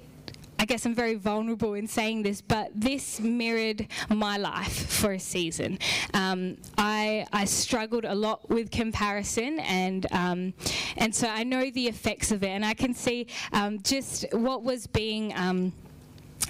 I 0.62 0.66
guess 0.66 0.86
I'm 0.86 0.94
very 0.94 1.16
vulnerable 1.16 1.76
in 1.76 1.88
saying 1.88 2.24
this, 2.24 2.42
but 2.42 2.72
this 2.76 3.22
mirrored 3.22 3.88
my 4.10 4.36
life 4.36 4.92
for 4.92 5.14
a 5.14 5.20
season. 5.20 5.80
Um, 6.14 6.58
I, 6.78 7.26
I 7.32 7.46
struggled 7.46 8.04
a 8.04 8.14
lot 8.14 8.50
with 8.50 8.70
comparison, 8.70 9.62
and 9.62 10.06
um, 10.12 10.54
and 10.98 11.16
so 11.16 11.30
I 11.30 11.46
know 11.46 11.72
the 11.72 11.88
effects 11.88 12.34
of 12.34 12.44
it, 12.44 12.50
and 12.50 12.66
I 12.66 12.74
can 12.74 12.94
see 12.94 13.28
um, 13.54 13.82
just 13.84 14.26
what 14.34 14.64
was 14.64 14.86
being. 14.86 15.34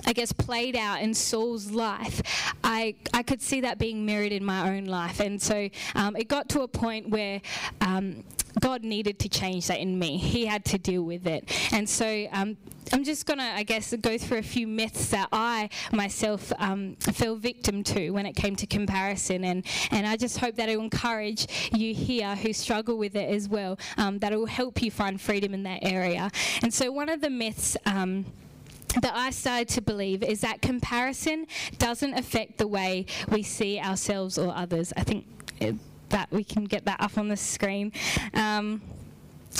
I 0.06 0.14
guess, 0.14 0.32
played 0.32 0.76
out 0.76 1.02
in 1.02 1.14
Saul's 1.14 1.72
life, 1.72 2.22
I, 2.64 2.96
I 3.14 3.24
could 3.24 3.42
see 3.42 3.62
that 3.62 3.80
being 3.80 4.06
mirrored 4.06 4.32
in 4.32 4.44
my 4.44 4.76
own 4.76 4.86
life. 4.86 5.20
And 5.20 5.42
so 5.42 5.70
um, 5.96 6.16
it 6.16 6.28
got 6.28 6.50
to 6.50 6.62
a 6.62 6.68
point 6.68 7.10
where 7.10 7.42
um, 7.82 8.24
God 8.60 8.84
needed 8.84 9.20
to 9.20 9.30
change 9.30 9.68
that 9.68 9.80
in 9.80 9.98
me. 9.98 10.18
He 10.18 10.46
had 10.46 10.66
to 10.66 10.78
deal 10.78 11.04
with 11.04 11.28
it. 11.28 11.52
And 11.72 11.88
so 11.88 12.28
um, 12.32 12.58
I'm 12.92 13.04
just 13.04 13.26
going 13.26 13.38
to, 13.38 13.44
I 13.44 13.64
guess, 13.64 13.94
go 14.02 14.18
through 14.18 14.40
a 14.40 14.44
few 14.44 14.68
myths 14.68 15.10
that 15.10 15.30
I 15.32 15.70
myself 15.92 16.52
um, 16.58 16.96
fell 16.96 17.36
victim 17.36 17.84
to 17.84 18.10
when 18.12 18.26
it 18.26 18.36
came 18.36 18.56
to 18.58 18.66
comparison. 18.66 19.44
And, 19.44 19.66
and 19.92 20.08
I 20.08 20.18
just 20.18 20.40
hope 20.40 20.56
that 20.56 20.70
it 20.70 20.78
will 20.78 20.86
encourage 20.86 21.72
you 21.72 21.94
here 21.94 22.36
who 22.36 22.54
struggle 22.54 22.98
with 22.98 23.16
it 23.16 23.30
as 23.30 23.48
well, 23.48 23.78
um, 23.98 24.20
that 24.20 24.34
it 24.34 24.38
will 24.38 24.46
help 24.46 24.82
you 24.82 24.92
find 24.92 25.22
freedom 25.22 25.54
in 25.54 25.64
that 25.64 25.80
area. 25.84 26.32
And 26.62 26.74
so 26.74 26.92
one 26.92 27.10
of 27.10 27.22
the 27.22 27.30
myths 27.30 27.78
um, 27.86 28.26
that 29.02 29.14
I 29.16 29.30
started 29.30 29.70
to 29.70 29.82
believe 29.82 30.24
is 30.24 30.42
that 30.42 30.62
comparison 30.62 31.48
doesn't 31.78 32.14
affect 32.14 32.58
the 32.58 32.68
way 32.68 33.06
we 33.30 33.44
see 33.44 33.80
ourselves 33.80 34.38
or 34.38 34.54
others. 34.56 34.94
I 34.98 35.04
think 35.04 35.26
that 36.10 36.32
we 36.32 36.44
can 36.44 36.66
get 36.66 36.86
that 36.86 37.00
up 37.00 37.18
on 37.18 37.28
the 37.28 37.38
screen. 37.38 37.92
Um, 38.34 38.82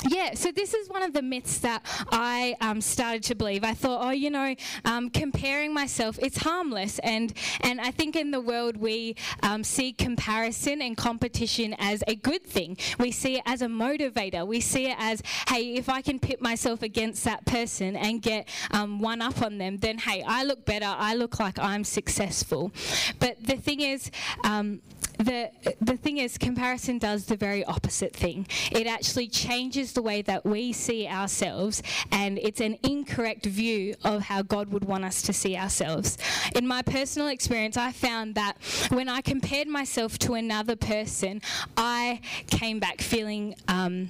yeah, 0.08 0.34
so 0.34 0.50
this 0.50 0.72
is 0.72 0.88
one 0.88 1.02
of 1.02 1.12
the 1.12 1.22
myths 1.22 1.58
that 1.58 1.84
I 2.10 2.56
um, 2.60 2.80
started 2.80 3.22
to 3.24 3.34
believe. 3.34 3.64
I 3.64 3.74
thought, 3.74 4.00
oh, 4.02 4.10
you 4.10 4.30
know, 4.30 4.54
um, 4.84 5.10
comparing 5.10 5.74
myself, 5.74 6.18
it's 6.22 6.38
harmless. 6.38 6.98
And, 7.00 7.32
and 7.60 7.80
I 7.80 7.90
think 7.90 8.16
in 8.16 8.30
the 8.30 8.40
world 8.40 8.76
we 8.76 9.16
um, 9.42 9.62
see 9.62 9.92
comparison 9.92 10.80
and 10.80 10.96
competition 10.96 11.74
as 11.78 12.02
a 12.06 12.14
good 12.14 12.44
thing. 12.44 12.76
We 12.98 13.10
see 13.10 13.36
it 13.36 13.42
as 13.46 13.62
a 13.62 13.66
motivator. 13.66 14.46
We 14.46 14.60
see 14.60 14.86
it 14.86 14.96
as, 14.98 15.22
hey, 15.48 15.74
if 15.74 15.88
I 15.88 16.00
can 16.00 16.18
pit 16.18 16.40
myself 16.40 16.82
against 16.82 17.24
that 17.24 17.44
person 17.44 17.96
and 17.96 18.22
get 18.22 18.48
um, 18.70 19.00
one 19.00 19.20
up 19.20 19.42
on 19.42 19.58
them, 19.58 19.78
then 19.78 19.98
hey, 19.98 20.24
I 20.26 20.44
look 20.44 20.64
better. 20.64 20.86
I 20.86 21.14
look 21.14 21.38
like 21.38 21.58
I'm 21.58 21.84
successful. 21.84 22.72
But 23.18 23.44
the 23.44 23.56
thing 23.56 23.80
is, 23.80 24.10
um, 24.44 24.80
the 25.20 25.50
the 25.80 25.96
thing 25.96 26.18
is 26.18 26.38
comparison 26.38 26.98
does 26.98 27.26
the 27.26 27.36
very 27.36 27.64
opposite 27.64 28.14
thing. 28.14 28.46
It 28.72 28.86
actually 28.86 29.28
changes 29.28 29.92
the 29.92 30.02
way 30.02 30.22
that 30.22 30.44
we 30.44 30.72
see 30.72 31.06
ourselves 31.06 31.82
and 32.10 32.38
it's 32.38 32.60
an 32.60 32.78
incorrect 32.82 33.46
view 33.46 33.94
of 34.04 34.22
how 34.22 34.42
god 34.42 34.72
would 34.72 34.84
want 34.84 35.04
us 35.04 35.22
to 35.22 35.32
see 35.32 35.56
ourselves. 35.56 36.16
In 36.54 36.66
my 36.66 36.82
personal 36.82 37.28
experience 37.28 37.76
i 37.76 37.92
found 37.92 38.34
that 38.34 38.56
when 38.90 39.08
i 39.08 39.20
compared 39.20 39.68
myself 39.68 40.18
to 40.18 40.34
another 40.34 40.76
person 40.76 41.40
i 41.76 42.20
came 42.46 42.78
back 42.80 43.00
feeling 43.00 43.54
um, 43.68 44.08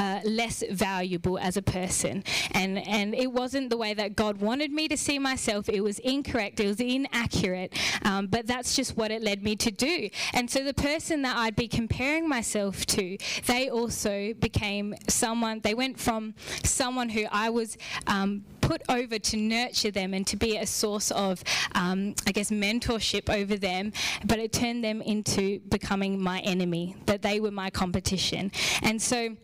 uh, 0.00 0.20
less 0.24 0.64
valuable 0.70 1.38
as 1.38 1.58
a 1.58 1.62
person. 1.62 2.24
And, 2.52 2.78
and 2.88 3.14
it 3.14 3.30
wasn't 3.30 3.68
the 3.68 3.76
way 3.76 3.92
that 3.92 4.16
God 4.16 4.40
wanted 4.40 4.72
me 4.72 4.88
to 4.88 4.96
see 4.96 5.18
myself. 5.18 5.68
It 5.68 5.82
was 5.82 5.98
incorrect, 5.98 6.58
it 6.58 6.66
was 6.66 6.80
inaccurate, 6.80 7.78
um, 8.06 8.26
but 8.26 8.46
that's 8.46 8.74
just 8.74 8.96
what 8.96 9.10
it 9.10 9.22
led 9.22 9.42
me 9.42 9.56
to 9.56 9.70
do. 9.70 10.08
And 10.32 10.50
so 10.50 10.64
the 10.64 10.72
person 10.72 11.20
that 11.22 11.36
I'd 11.36 11.54
be 11.54 11.68
comparing 11.68 12.26
myself 12.26 12.86
to, 12.86 13.18
they 13.46 13.68
also 13.68 14.32
became 14.32 14.94
someone, 15.06 15.60
they 15.60 15.74
went 15.74 16.00
from 16.00 16.34
someone 16.64 17.10
who 17.10 17.26
I 17.30 17.50
was. 17.50 17.76
Um, 18.06 18.44
put 18.60 18.82
over 18.88 19.18
to 19.18 19.36
nurture 19.36 19.90
them 19.90 20.14
and 20.14 20.24
to 20.28 20.36
be 20.36 20.56
a 20.56 20.64
source 20.64 21.10
of, 21.10 21.42
um, 21.74 22.14
I 22.28 22.30
guess, 22.30 22.52
mentorship 22.52 23.28
over 23.28 23.56
them, 23.56 23.92
but 24.24 24.38
it 24.38 24.52
turned 24.52 24.84
them 24.84 25.02
into 25.02 25.58
becoming 25.70 26.22
my 26.22 26.38
enemy, 26.40 26.94
that 27.06 27.20
they 27.20 27.40
were 27.40 27.50
my 27.50 27.70
competition. 27.70 28.52
And 28.82 29.02
so, 29.02 29.34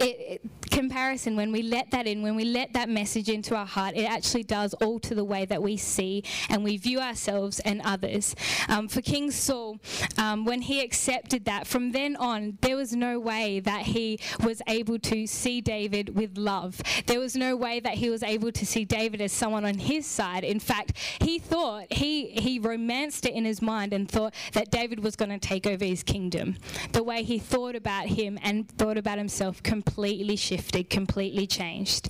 it, 0.00 0.04
it, 0.04 0.40
comparison, 0.68 1.36
when 1.36 1.52
we 1.52 1.62
let 1.62 1.90
that 1.90 2.06
in, 2.06 2.22
when 2.22 2.36
we 2.36 2.44
let 2.44 2.72
that 2.74 2.88
message 2.88 3.28
into 3.28 3.54
our 3.56 3.66
heart, 3.66 3.96
it 3.96 4.04
actually 4.04 4.44
does 4.44 4.74
alter 4.74 5.14
the 5.14 5.24
way 5.24 5.44
that 5.44 5.62
we 5.62 5.76
see 5.76 6.24
and 6.48 6.64
we 6.64 6.76
view 6.76 7.00
ourselves 7.00 7.60
and 7.60 7.80
others. 7.84 8.34
Um, 8.68 8.88
for 8.88 9.00
King 9.00 9.30
Saul, 9.30 9.78
um, 10.16 10.44
when 10.44 10.62
he 10.62 10.80
accepted 10.82 11.44
that, 11.46 11.66
from 11.66 11.92
then 11.92 12.16
on, 12.16 12.58
there 12.60 12.76
was 12.76 12.94
no 12.94 13.18
way 13.18 13.60
that 13.60 13.82
he 13.82 14.20
was 14.42 14.60
able 14.66 14.98
to 15.00 15.26
see 15.26 15.60
David 15.60 16.14
with 16.14 16.36
love. 16.36 16.80
There 17.06 17.20
was 17.20 17.34
no 17.34 17.56
way 17.56 17.80
that 17.80 17.94
he 17.94 18.10
was 18.10 18.22
able 18.22 18.52
to 18.52 18.66
see 18.66 18.84
David 18.84 19.20
as 19.20 19.32
someone 19.32 19.64
on 19.64 19.78
his 19.78 20.06
side. 20.06 20.44
In 20.44 20.60
fact, 20.60 20.92
he 21.20 21.38
thought, 21.38 21.92
he, 21.92 22.26
he 22.26 22.58
romanced 22.58 23.26
it 23.26 23.34
in 23.34 23.44
his 23.44 23.62
mind 23.62 23.92
and 23.92 24.08
thought 24.08 24.34
that 24.52 24.70
David 24.70 25.02
was 25.02 25.16
going 25.16 25.30
to 25.30 25.38
take 25.38 25.66
over 25.66 25.84
his 25.84 26.02
kingdom. 26.02 26.56
The 26.92 27.02
way 27.02 27.22
he 27.22 27.38
thought 27.38 27.74
about 27.74 28.06
him 28.06 28.38
and 28.42 28.68
thought 28.68 28.98
about 28.98 29.18
himself 29.18 29.62
completely 29.62 30.36
shifted, 30.36 30.57
completely 30.84 31.46
changed. 31.46 32.08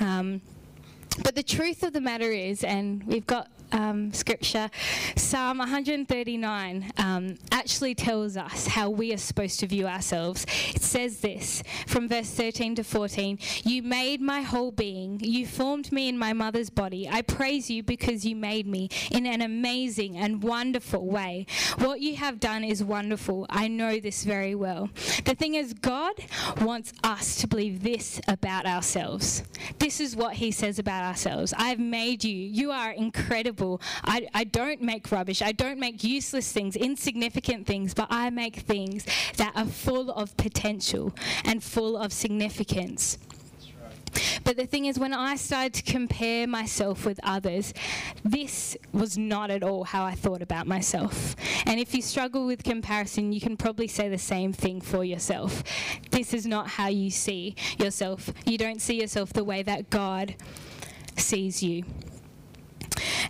Um, 0.00 0.40
but 1.22 1.34
the 1.34 1.42
truth 1.42 1.82
of 1.82 1.92
the 1.92 2.00
matter 2.00 2.30
is, 2.30 2.62
and 2.62 3.02
we've 3.04 3.26
got 3.26 3.48
um, 3.72 4.12
scripture, 4.12 4.70
Psalm 5.16 5.58
139 5.58 6.92
um, 6.98 7.36
actually 7.50 7.94
tells 7.94 8.36
us 8.36 8.66
how 8.66 8.90
we 8.90 9.12
are 9.12 9.18
supposed 9.18 9.60
to 9.60 9.66
view 9.66 9.86
ourselves. 9.86 10.46
It 10.74 10.82
says 10.82 11.20
this 11.20 11.62
from 11.86 12.08
verse 12.08 12.30
13 12.30 12.76
to 12.76 12.84
14 12.84 13.38
You 13.64 13.82
made 13.82 14.20
my 14.20 14.42
whole 14.42 14.70
being, 14.70 15.20
you 15.20 15.46
formed 15.46 15.90
me 15.90 16.08
in 16.08 16.18
my 16.18 16.32
mother's 16.32 16.70
body. 16.70 17.08
I 17.08 17.22
praise 17.22 17.70
you 17.70 17.82
because 17.82 18.24
you 18.24 18.36
made 18.36 18.66
me 18.66 18.88
in 19.10 19.26
an 19.26 19.42
amazing 19.42 20.16
and 20.16 20.42
wonderful 20.42 21.06
way. 21.06 21.46
What 21.78 22.00
you 22.00 22.16
have 22.16 22.40
done 22.40 22.64
is 22.64 22.84
wonderful. 22.84 23.46
I 23.50 23.68
know 23.68 23.98
this 23.98 24.24
very 24.24 24.54
well. 24.54 24.90
The 25.24 25.34
thing 25.34 25.54
is, 25.54 25.72
God 25.72 26.14
wants 26.60 26.92
us 27.02 27.36
to 27.36 27.46
believe 27.46 27.82
this 27.82 28.20
about 28.28 28.66
ourselves. 28.66 29.42
This 29.78 30.00
is 30.00 30.14
what 30.14 30.34
He 30.34 30.50
says 30.50 30.78
about 30.78 31.04
ourselves 31.04 31.52
I've 31.56 31.80
made 31.80 32.24
you. 32.24 32.36
You 32.36 32.70
are 32.70 32.92
incredible. 32.92 33.55
I, 34.04 34.28
I 34.34 34.44
don't 34.44 34.82
make 34.82 35.10
rubbish. 35.10 35.42
I 35.42 35.52
don't 35.52 35.78
make 35.78 36.04
useless 36.04 36.52
things, 36.52 36.76
insignificant 36.76 37.66
things, 37.66 37.94
but 37.94 38.08
I 38.10 38.30
make 38.30 38.56
things 38.56 39.06
that 39.36 39.52
are 39.56 39.66
full 39.66 40.10
of 40.10 40.36
potential 40.36 41.14
and 41.44 41.62
full 41.62 41.96
of 41.96 42.12
significance. 42.12 43.18
But 44.44 44.56
the 44.56 44.66
thing 44.66 44.86
is, 44.86 44.98
when 44.98 45.12
I 45.12 45.36
started 45.36 45.74
to 45.74 45.82
compare 45.82 46.46
myself 46.46 47.04
with 47.04 47.20
others, 47.22 47.74
this 48.24 48.76
was 48.92 49.18
not 49.18 49.50
at 49.50 49.62
all 49.62 49.84
how 49.84 50.04
I 50.04 50.14
thought 50.14 50.42
about 50.42 50.66
myself. 50.66 51.36
And 51.66 51.80
if 51.80 51.94
you 51.94 52.02
struggle 52.02 52.46
with 52.46 52.62
comparison, 52.62 53.32
you 53.32 53.40
can 53.40 53.56
probably 53.56 53.88
say 53.88 54.08
the 54.08 54.18
same 54.18 54.52
thing 54.52 54.80
for 54.80 55.04
yourself. 55.04 55.62
This 56.10 56.32
is 56.32 56.46
not 56.46 56.68
how 56.68 56.88
you 56.88 57.10
see 57.10 57.56
yourself. 57.78 58.32
You 58.44 58.56
don't 58.56 58.80
see 58.80 59.00
yourself 59.00 59.32
the 59.32 59.44
way 59.44 59.62
that 59.64 59.90
God 59.90 60.36
sees 61.16 61.62
you. 61.62 61.84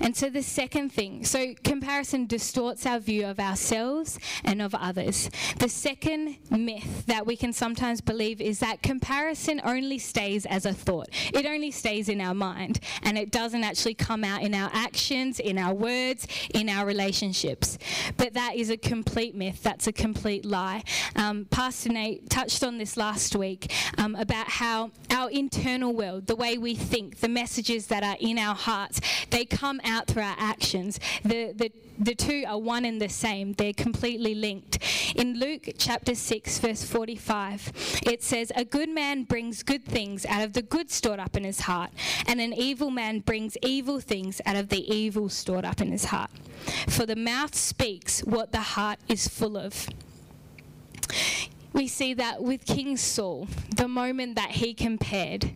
And 0.00 0.16
so 0.16 0.28
the 0.30 0.42
second 0.42 0.92
thing, 0.92 1.24
so 1.24 1.54
comparison 1.64 2.26
distorts 2.26 2.86
our 2.86 2.98
view 2.98 3.26
of 3.26 3.38
ourselves 3.38 4.18
and 4.44 4.62
of 4.62 4.74
others. 4.74 5.30
The 5.58 5.68
second 5.68 6.36
myth 6.50 7.06
that 7.06 7.26
we 7.26 7.36
can 7.36 7.52
sometimes 7.52 8.00
believe 8.00 8.40
is 8.40 8.60
that 8.60 8.82
comparison 8.82 9.60
only 9.64 9.98
stays 9.98 10.46
as 10.46 10.66
a 10.66 10.72
thought. 10.72 11.08
It 11.32 11.46
only 11.46 11.70
stays 11.70 12.08
in 12.08 12.20
our 12.20 12.34
mind 12.34 12.80
and 13.02 13.18
it 13.18 13.30
doesn't 13.30 13.64
actually 13.64 13.94
come 13.94 14.24
out 14.24 14.42
in 14.42 14.54
our 14.54 14.70
actions, 14.72 15.40
in 15.40 15.58
our 15.58 15.74
words, 15.74 16.26
in 16.54 16.68
our 16.68 16.86
relationships. 16.86 17.78
But 18.16 18.34
that 18.34 18.54
is 18.56 18.70
a 18.70 18.76
complete 18.76 19.34
myth. 19.34 19.62
That's 19.62 19.86
a 19.86 19.92
complete 19.92 20.44
lie. 20.44 20.82
Um, 21.16 21.46
Pastor 21.50 21.90
Nate 21.90 22.28
touched 22.30 22.62
on 22.62 22.78
this 22.78 22.96
last 22.96 23.34
week 23.34 23.72
um, 23.98 24.14
about 24.14 24.48
how 24.48 24.90
our 25.10 25.30
internal 25.30 25.92
world, 25.92 26.26
the 26.26 26.36
way 26.36 26.58
we 26.58 26.74
think, 26.74 27.20
the 27.20 27.28
messages 27.28 27.86
that 27.88 28.02
are 28.02 28.16
in 28.20 28.38
our 28.38 28.54
hearts, 28.54 29.00
they 29.30 29.44
come 29.44 29.65
come 29.66 29.80
out 29.82 30.06
through 30.06 30.22
our 30.22 30.36
actions. 30.38 31.00
The, 31.24 31.52
the, 31.52 31.72
the 31.98 32.14
two 32.14 32.44
are 32.46 32.56
one 32.56 32.84
and 32.84 33.02
the 33.02 33.08
same, 33.08 33.52
they're 33.54 33.72
completely 33.72 34.32
linked. 34.32 34.78
In 35.16 35.40
Luke 35.40 35.66
chapter 35.76 36.14
6, 36.14 36.58
verse 36.60 36.84
45, 36.84 37.72
it 38.06 38.22
says, 38.22 38.52
A 38.54 38.64
good 38.64 38.88
man 38.88 39.24
brings 39.24 39.64
good 39.64 39.84
things 39.84 40.24
out 40.26 40.44
of 40.44 40.52
the 40.52 40.62
good 40.62 40.88
stored 40.88 41.18
up 41.18 41.36
in 41.36 41.42
his 41.42 41.60
heart, 41.62 41.90
and 42.28 42.40
an 42.40 42.52
evil 42.52 42.92
man 42.92 43.18
brings 43.18 43.56
evil 43.60 43.98
things 43.98 44.40
out 44.46 44.54
of 44.54 44.68
the 44.68 44.88
evil 44.94 45.28
stored 45.28 45.64
up 45.64 45.80
in 45.80 45.90
his 45.90 46.04
heart. 46.06 46.30
For 46.88 47.04
the 47.04 47.16
mouth 47.16 47.56
speaks 47.56 48.20
what 48.20 48.52
the 48.52 48.60
heart 48.60 49.00
is 49.08 49.26
full 49.26 49.56
of 49.56 49.88
we 51.76 51.86
see 51.86 52.14
that 52.14 52.42
with 52.42 52.64
King 52.64 52.96
Saul, 52.96 53.46
the 53.76 53.86
moment 53.86 54.34
that 54.36 54.50
he 54.50 54.72
compared, 54.72 55.52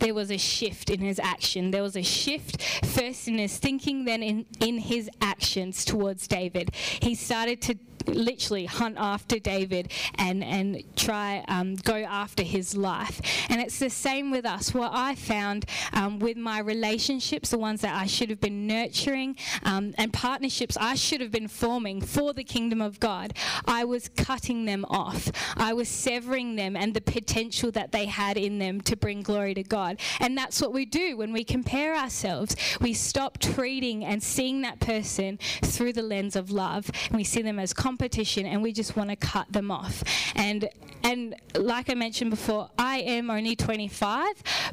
there 0.00 0.14
was 0.14 0.30
a 0.30 0.38
shift 0.38 0.88
in 0.88 1.00
his 1.00 1.18
action. 1.18 1.70
There 1.70 1.82
was 1.82 1.96
a 1.96 2.02
shift 2.02 2.62
first 2.86 3.28
in 3.28 3.36
his 3.38 3.58
thinking, 3.58 4.06
then 4.06 4.22
in, 4.22 4.46
in 4.60 4.78
his 4.78 5.10
actions 5.20 5.84
towards 5.84 6.26
David. 6.26 6.74
He 6.74 7.14
started 7.14 7.60
to 7.62 7.78
literally 8.06 8.66
hunt 8.66 8.96
after 8.98 9.38
David 9.38 9.92
and, 10.16 10.42
and 10.42 10.82
try 10.96 11.44
um, 11.48 11.76
go 11.76 11.96
after 11.96 12.42
his 12.42 12.76
life. 12.76 13.20
And 13.48 13.60
it's 13.60 13.78
the 13.78 13.90
same 13.90 14.30
with 14.30 14.44
us. 14.46 14.74
What 14.74 14.92
I 14.94 15.14
found 15.14 15.66
um, 15.92 16.18
with 16.18 16.36
my 16.36 16.60
relationships, 16.60 17.50
the 17.50 17.58
ones 17.58 17.80
that 17.82 17.94
I 17.94 18.06
should 18.06 18.30
have 18.30 18.40
been 18.40 18.66
nurturing, 18.66 19.36
um, 19.64 19.94
and 19.98 20.12
partnerships 20.12 20.76
I 20.80 20.94
should 20.94 21.20
have 21.20 21.30
been 21.30 21.48
forming 21.48 22.00
for 22.00 22.32
the 22.32 22.44
kingdom 22.44 22.80
of 22.80 23.00
God, 23.00 23.34
I 23.66 23.84
was 23.84 24.08
cutting 24.08 24.64
them 24.64 24.84
off. 24.88 25.30
I 25.56 25.72
was 25.72 25.88
severing 25.88 26.56
them 26.56 26.76
and 26.76 26.94
the 26.94 27.00
potential 27.00 27.70
that 27.72 27.92
they 27.92 28.06
had 28.06 28.36
in 28.36 28.58
them 28.58 28.80
to 28.82 28.96
bring 28.96 29.22
glory 29.22 29.54
to 29.54 29.62
God. 29.62 30.00
And 30.20 30.36
that's 30.36 30.60
what 30.60 30.72
we 30.72 30.84
do 30.84 31.16
when 31.16 31.32
we 31.32 31.44
compare 31.44 31.96
ourselves. 31.96 32.56
We 32.80 32.94
stop 32.94 33.38
treating 33.38 34.04
and 34.04 34.22
seeing 34.22 34.62
that 34.62 34.80
person 34.80 35.38
through 35.62 35.92
the 35.94 36.02
lens 36.02 36.36
of 36.36 36.50
love. 36.50 36.90
And 37.08 37.16
we 37.16 37.24
see 37.24 37.42
them 37.42 37.58
as 37.58 37.72
competition 37.72 38.46
and 38.46 38.62
we 38.62 38.72
just 38.72 38.96
want 38.96 39.10
to 39.10 39.16
cut 39.16 39.52
them 39.52 39.70
off. 39.70 40.02
And 40.34 40.68
and 41.02 41.34
like 41.56 41.88
I 41.88 41.94
mentioned 41.94 42.30
before, 42.30 42.70
I 42.78 42.98
am 42.98 43.30
only 43.30 43.56
25, 43.56 44.26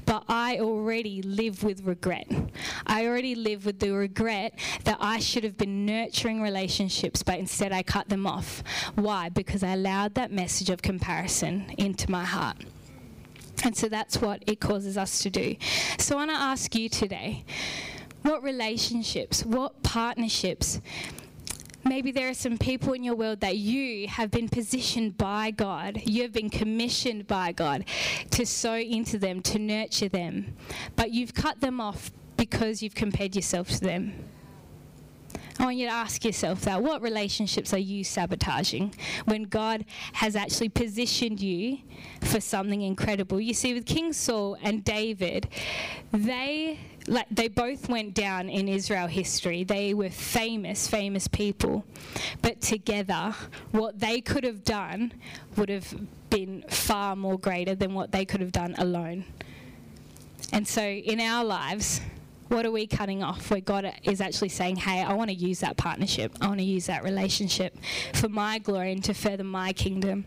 but 0.05 0.25
I 0.27 0.59
already 0.59 1.21
live 1.21 1.63
with 1.63 1.85
regret. 1.85 2.27
I 2.85 3.05
already 3.07 3.33
live 3.33 3.65
with 3.65 3.79
the 3.79 3.91
regret 3.91 4.57
that 4.83 4.97
I 4.99 5.19
should 5.19 5.43
have 5.43 5.57
been 5.57 5.85
nurturing 5.85 6.41
relationships, 6.41 7.23
but 7.23 7.39
instead 7.39 7.71
I 7.71 7.81
cut 7.83 8.09
them 8.09 8.27
off. 8.27 8.61
Why? 8.95 9.29
Because 9.29 9.63
I 9.63 9.73
allowed 9.73 10.15
that 10.15 10.31
message 10.31 10.66
of 10.69 10.81
comparison 10.81 11.73
into 11.77 12.09
my 12.09 12.23
heart. 12.23 12.57
And 13.63 13.75
so 13.75 13.89
that's 13.89 14.21
what 14.21 14.43
it 14.47 14.59
causes 14.59 14.97
us 14.97 15.19
to 15.23 15.29
do. 15.29 15.55
So 15.97 16.15
I 16.15 16.17
want 16.19 16.31
to 16.31 16.37
ask 16.37 16.75
you 16.75 16.89
today 16.89 17.43
what 18.21 18.43
relationships, 18.43 19.43
what 19.45 19.81
partnerships, 19.83 20.81
Maybe 21.87 22.11
there 22.11 22.27
are 22.27 22.33
some 22.33 22.57
people 22.57 22.91
in 22.93 23.03
your 23.03 23.15
world 23.15 23.39
that 23.39 23.55
you 23.55 24.09
have 24.09 24.29
been 24.29 24.49
positioned 24.49 25.17
by 25.17 25.51
God, 25.51 26.01
you 26.03 26.21
have 26.23 26.33
been 26.33 26.49
commissioned 26.49 27.27
by 27.27 27.53
God 27.53 27.85
to 28.31 28.45
sow 28.45 28.75
into 28.75 29.17
them, 29.17 29.41
to 29.43 29.57
nurture 29.57 30.09
them, 30.09 30.57
but 30.97 31.11
you've 31.11 31.33
cut 31.33 31.61
them 31.61 31.79
off 31.79 32.11
because 32.35 32.83
you've 32.83 32.95
compared 32.95 33.37
yourself 33.37 33.69
to 33.69 33.79
them. 33.79 34.13
I 35.59 35.63
want 35.63 35.77
you 35.77 35.87
to 35.87 35.93
ask 35.93 36.23
yourself 36.23 36.61
that. 36.61 36.83
What 36.83 37.01
relationships 37.01 37.73
are 37.73 37.79
you 37.79 38.03
sabotaging 38.03 38.93
when 39.25 39.43
God 39.43 39.85
has 40.13 40.35
actually 40.35 40.69
positioned 40.69 41.39
you 41.41 41.79
for 42.21 42.39
something 42.39 42.81
incredible? 42.81 43.41
You 43.41 43.53
see, 43.53 43.73
with 43.73 43.85
King 43.85 44.13
Saul 44.13 44.57
and 44.61 44.83
David, 44.83 45.49
they 46.11 46.79
like 47.07 47.27
they 47.31 47.47
both 47.47 47.89
went 47.89 48.13
down 48.13 48.49
in 48.49 48.67
Israel 48.67 49.07
history. 49.07 49.63
They 49.63 49.93
were 49.93 50.09
famous, 50.09 50.87
famous 50.87 51.27
people. 51.27 51.85
But 52.41 52.61
together, 52.61 53.33
what 53.71 53.99
they 53.99 54.21
could 54.21 54.43
have 54.43 54.63
done 54.63 55.13
would 55.55 55.69
have 55.69 55.93
been 56.29 56.65
far 56.69 57.15
more 57.15 57.39
greater 57.39 57.73
than 57.75 57.93
what 57.93 58.11
they 58.11 58.25
could 58.25 58.41
have 58.41 58.51
done 58.51 58.75
alone. 58.77 59.25
And 60.51 60.67
so 60.67 60.81
in 60.81 61.19
our 61.19 61.43
lives, 61.43 62.01
what 62.49 62.65
are 62.65 62.71
we 62.71 62.87
cutting 62.87 63.23
off 63.23 63.51
where 63.51 63.61
God 63.61 63.91
is 64.03 64.21
actually 64.21 64.49
saying, 64.49 64.77
hey, 64.77 65.01
I 65.01 65.13
want 65.13 65.29
to 65.29 65.35
use 65.35 65.59
that 65.59 65.77
partnership, 65.77 66.33
I 66.41 66.47
want 66.47 66.59
to 66.59 66.65
use 66.65 66.87
that 66.87 67.03
relationship 67.03 67.77
for 68.13 68.29
my 68.29 68.59
glory 68.59 68.93
and 68.93 69.03
to 69.05 69.13
further 69.13 69.43
my 69.43 69.73
kingdom? 69.73 70.25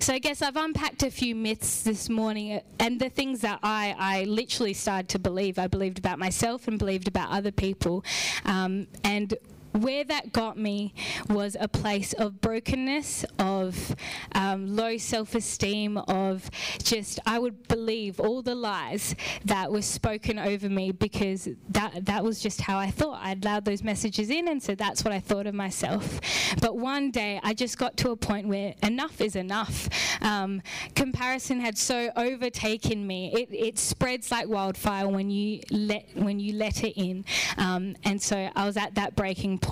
So 0.00 0.14
I 0.14 0.18
guess 0.18 0.42
I've 0.42 0.56
unpacked 0.56 1.02
a 1.02 1.10
few 1.10 1.34
myths 1.34 1.82
this 1.82 2.08
morning 2.08 2.60
and 2.78 3.00
the 3.00 3.08
things 3.08 3.40
that 3.40 3.58
I, 3.62 3.94
I 3.98 4.24
literally 4.24 4.72
started 4.72 5.08
to 5.10 5.18
believe. 5.18 5.58
I 5.58 5.66
believed 5.66 5.98
about 5.98 6.18
myself 6.18 6.68
and 6.68 6.78
believed 6.78 7.08
about 7.08 7.30
other 7.30 7.50
people. 7.50 8.04
Um, 8.44 8.86
and 9.02 9.34
where 9.76 10.04
that 10.04 10.32
got 10.32 10.58
me 10.58 10.94
was 11.28 11.56
a 11.58 11.68
place 11.68 12.12
of 12.14 12.40
brokenness, 12.40 13.24
of 13.38 13.94
um, 14.32 14.74
low 14.74 14.96
self 14.96 15.34
esteem, 15.34 15.98
of 15.98 16.50
just, 16.82 17.18
I 17.26 17.38
would 17.38 17.68
believe 17.68 18.18
all 18.20 18.42
the 18.42 18.54
lies 18.54 19.14
that 19.44 19.70
were 19.70 19.82
spoken 19.82 20.38
over 20.38 20.68
me 20.68 20.92
because 20.92 21.48
that, 21.68 22.06
that 22.06 22.24
was 22.24 22.40
just 22.40 22.60
how 22.60 22.78
I 22.78 22.90
thought. 22.90 23.20
I 23.22 23.32
allowed 23.32 23.64
those 23.64 23.82
messages 23.82 24.30
in, 24.30 24.48
and 24.48 24.62
so 24.62 24.74
that's 24.74 25.04
what 25.04 25.12
I 25.12 25.20
thought 25.20 25.46
of 25.46 25.54
myself. 25.54 26.20
But 26.60 26.76
one 26.76 27.10
day 27.10 27.40
I 27.42 27.54
just 27.54 27.78
got 27.78 27.96
to 27.98 28.10
a 28.10 28.16
point 28.16 28.48
where 28.48 28.74
enough 28.82 29.20
is 29.20 29.36
enough. 29.36 29.88
Um, 30.22 30.62
comparison 30.94 31.60
had 31.60 31.76
so 31.76 32.10
overtaken 32.16 33.06
me. 33.06 33.32
It, 33.34 33.48
it 33.52 33.78
spreads 33.78 34.30
like 34.30 34.48
wildfire 34.48 35.08
when 35.08 35.30
you 35.30 35.60
let, 35.70 36.06
when 36.14 36.40
you 36.40 36.54
let 36.54 36.82
it 36.82 36.98
in. 37.00 37.24
Um, 37.58 37.96
and 38.04 38.20
so 38.20 38.50
I 38.54 38.64
was 38.64 38.76
at 38.76 38.94
that 38.94 39.14
breaking 39.16 39.58
point. 39.58 39.65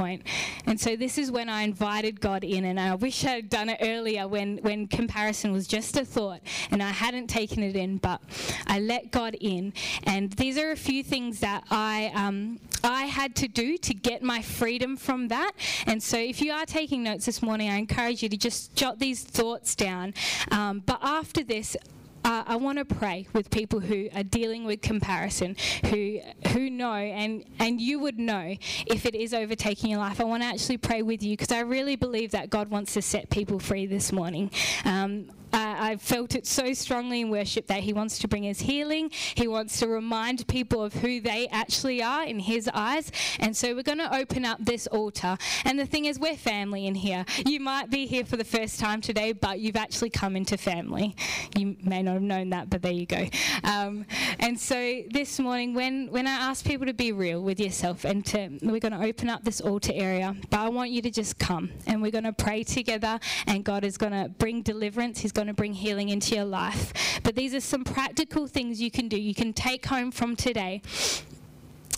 And 0.66 0.80
so 0.80 0.96
this 0.96 1.18
is 1.18 1.30
when 1.30 1.48
I 1.48 1.62
invited 1.62 2.20
God 2.20 2.44
in, 2.44 2.64
and 2.64 2.78
I 2.80 2.94
wish 2.94 3.24
I 3.24 3.30
had 3.30 3.50
done 3.50 3.68
it 3.68 3.78
earlier 3.80 4.26
when, 4.26 4.58
when 4.58 4.86
comparison 4.86 5.52
was 5.52 5.66
just 5.66 5.96
a 5.96 6.04
thought 6.04 6.40
and 6.70 6.82
I 6.82 6.90
hadn't 6.90 7.28
taken 7.28 7.62
it 7.62 7.76
in, 7.76 7.98
but 7.98 8.20
I 8.66 8.80
let 8.80 9.10
God 9.10 9.36
in. 9.40 9.72
And 10.04 10.32
these 10.32 10.58
are 10.58 10.72
a 10.72 10.76
few 10.76 11.02
things 11.02 11.40
that 11.40 11.64
I, 11.70 12.10
um, 12.14 12.60
I 12.82 13.04
had 13.04 13.34
to 13.36 13.48
do 13.48 13.78
to 13.78 13.94
get 13.94 14.22
my 14.22 14.42
freedom 14.42 14.96
from 14.96 15.28
that. 15.28 15.52
And 15.86 16.02
so 16.02 16.18
if 16.18 16.40
you 16.40 16.52
are 16.52 16.66
taking 16.66 17.02
notes 17.02 17.26
this 17.26 17.42
morning, 17.42 17.70
I 17.70 17.76
encourage 17.76 18.22
you 18.22 18.28
to 18.28 18.36
just 18.36 18.74
jot 18.74 18.98
these 18.98 19.22
thoughts 19.22 19.74
down. 19.74 20.14
Um, 20.50 20.82
but 20.84 20.98
after 21.02 21.42
this, 21.42 21.76
uh, 22.24 22.42
I 22.46 22.56
want 22.56 22.78
to 22.78 22.84
pray 22.84 23.28
with 23.32 23.50
people 23.50 23.80
who 23.80 24.08
are 24.14 24.22
dealing 24.22 24.64
with 24.64 24.80
comparison, 24.80 25.56
who 25.90 26.20
who 26.48 26.70
know, 26.70 26.94
and 26.94 27.44
and 27.58 27.80
you 27.80 28.00
would 28.00 28.18
know 28.18 28.56
if 28.86 29.04
it 29.04 29.14
is 29.14 29.34
overtaking 29.34 29.90
your 29.90 30.00
life. 30.00 30.20
I 30.20 30.24
want 30.24 30.42
to 30.42 30.48
actually 30.48 30.78
pray 30.78 31.02
with 31.02 31.22
you 31.22 31.36
because 31.36 31.52
I 31.52 31.60
really 31.60 31.96
believe 31.96 32.30
that 32.30 32.50
God 32.50 32.70
wants 32.70 32.94
to 32.94 33.02
set 33.02 33.28
people 33.30 33.58
free 33.58 33.86
this 33.86 34.10
morning. 34.10 34.50
Um, 34.84 35.26
I, 35.80 35.96
felt 35.96 36.34
it 36.34 36.46
so 36.46 36.72
strongly 36.74 37.20
in 37.20 37.30
worship 37.30 37.66
that 37.68 37.80
He 37.80 37.92
wants 37.92 38.18
to 38.20 38.28
bring 38.28 38.42
His 38.42 38.60
healing. 38.60 39.10
He 39.34 39.48
wants 39.48 39.78
to 39.80 39.88
remind 39.88 40.46
people 40.48 40.82
of 40.82 40.94
who 40.94 41.20
they 41.20 41.48
actually 41.48 42.02
are 42.02 42.24
in 42.24 42.38
His 42.38 42.68
eyes. 42.72 43.10
And 43.38 43.56
so 43.56 43.74
we're 43.74 43.82
going 43.82 43.98
to 43.98 44.14
open 44.14 44.44
up 44.44 44.58
this 44.60 44.86
altar. 44.88 45.36
And 45.64 45.78
the 45.78 45.86
thing 45.86 46.04
is, 46.06 46.18
we're 46.18 46.36
family 46.36 46.86
in 46.86 46.94
here. 46.94 47.24
You 47.46 47.60
might 47.60 47.90
be 47.90 48.06
here 48.06 48.24
for 48.24 48.36
the 48.36 48.44
first 48.44 48.78
time 48.80 49.00
today, 49.00 49.32
but 49.32 49.60
you've 49.60 49.76
actually 49.76 50.10
come 50.10 50.36
into 50.36 50.56
family. 50.56 51.16
You 51.56 51.76
may 51.82 52.02
not 52.02 52.14
have 52.14 52.22
known 52.22 52.50
that, 52.50 52.70
but 52.70 52.82
there 52.82 52.92
you 52.92 53.06
go. 53.06 53.26
Um, 53.62 54.06
and 54.38 54.58
so 54.58 55.02
this 55.10 55.38
morning, 55.38 55.74
when, 55.74 56.08
when 56.10 56.26
I 56.26 56.32
ask 56.32 56.64
people 56.64 56.86
to 56.86 56.94
be 56.94 57.12
real 57.12 57.42
with 57.42 57.58
yourself, 57.58 58.04
and 58.04 58.24
to, 58.26 58.58
we're 58.62 58.80
going 58.80 58.92
to 58.92 59.02
open 59.02 59.30
up 59.30 59.44
this 59.44 59.60
altar 59.60 59.92
area, 59.94 60.36
but 60.50 60.60
I 60.60 60.68
want 60.68 60.90
you 60.90 61.02
to 61.02 61.10
just 61.10 61.38
come 61.38 61.70
and 61.86 62.02
we're 62.02 62.10
going 62.10 62.24
to 62.24 62.32
pray 62.32 62.62
together, 62.62 63.18
and 63.46 63.64
God 63.64 63.84
is 63.84 63.96
going 63.96 64.12
to 64.12 64.28
bring 64.28 64.62
deliverance. 64.62 65.20
He's 65.20 65.32
going 65.32 65.48
to 65.48 65.54
bring 65.54 65.63
healing 65.72 66.10
into 66.10 66.34
your 66.34 66.44
life. 66.44 66.92
But 67.22 67.34
these 67.34 67.54
are 67.54 67.60
some 67.60 67.84
practical 67.84 68.46
things 68.46 68.80
you 68.80 68.90
can 68.90 69.08
do. 69.08 69.18
You 69.18 69.34
can 69.34 69.52
take 69.52 69.86
home 69.86 70.10
from 70.10 70.36
today 70.36 70.82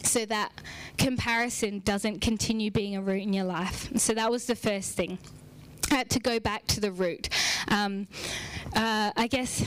so 0.05 0.25
that 0.27 0.53
comparison 0.99 1.81
doesn't 1.81 2.21
continue 2.21 2.71
being 2.71 2.97
a 2.97 3.03
root 3.03 3.23
in 3.23 3.33
your 3.33 3.45
life. 3.45 3.91
So 3.97 4.15
that 4.15 4.31
was 4.31 4.47
the 4.47 4.55
first 4.55 4.93
thing. 4.93 5.19
I 5.91 5.97
had 5.97 6.11
to 6.11 6.21
go 6.21 6.41
back 6.41 6.67
to 6.69 6.81
the 6.81 6.93
root. 6.93 7.29
Um, 7.69 8.09
uh, 8.75 9.13
I 9.17 9.27
guess 9.29 9.65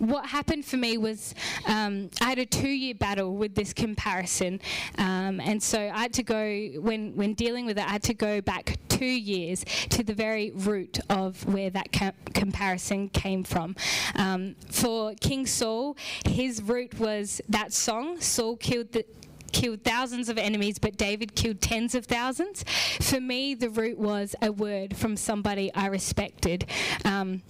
what 0.00 0.26
happened 0.26 0.64
for 0.64 0.78
me 0.78 0.96
was 0.96 1.34
um, 1.66 2.10
I 2.20 2.30
had 2.30 2.38
a 2.38 2.46
two-year 2.46 2.94
battle 2.94 3.36
with 3.36 3.54
this 3.54 3.72
comparison, 3.72 4.60
um, 4.96 5.40
and 5.40 5.62
so 5.62 5.78
I 5.78 5.98
had 5.98 6.14
to 6.14 6.22
go 6.22 6.68
when 6.80 7.14
when 7.14 7.34
dealing 7.34 7.66
with 7.66 7.78
it. 7.78 7.84
I 7.84 7.90
had 7.90 8.02
to 8.04 8.14
go 8.14 8.40
back 8.40 8.78
two 8.88 9.04
years 9.04 9.64
to 9.90 10.02
the 10.02 10.14
very 10.14 10.52
root 10.52 10.98
of 11.10 11.44
where 11.46 11.70
that 11.70 11.92
comparison 12.32 13.10
came 13.10 13.44
from. 13.44 13.76
Um, 14.14 14.56
for 14.70 15.14
King 15.20 15.46
Saul, 15.46 15.96
his 16.26 16.62
root 16.62 16.98
was 16.98 17.40
that 17.48 17.72
song. 17.72 18.20
Saul 18.20 18.56
killed 18.56 18.92
the 18.92 19.04
killed 19.52 19.82
thousands 19.84 20.28
of 20.28 20.38
enemies, 20.38 20.78
but 20.78 20.96
David 20.96 21.34
killed 21.34 21.60
tens 21.60 21.94
of 21.94 22.06
thousands. 22.06 22.64
For 23.00 23.20
me, 23.20 23.54
the 23.54 23.68
root 23.68 23.98
was 23.98 24.34
a 24.40 24.50
word 24.50 24.96
from 24.96 25.16
somebody 25.16 25.74
I 25.74 25.86
respected. 25.86 26.66
Um, 27.04 27.42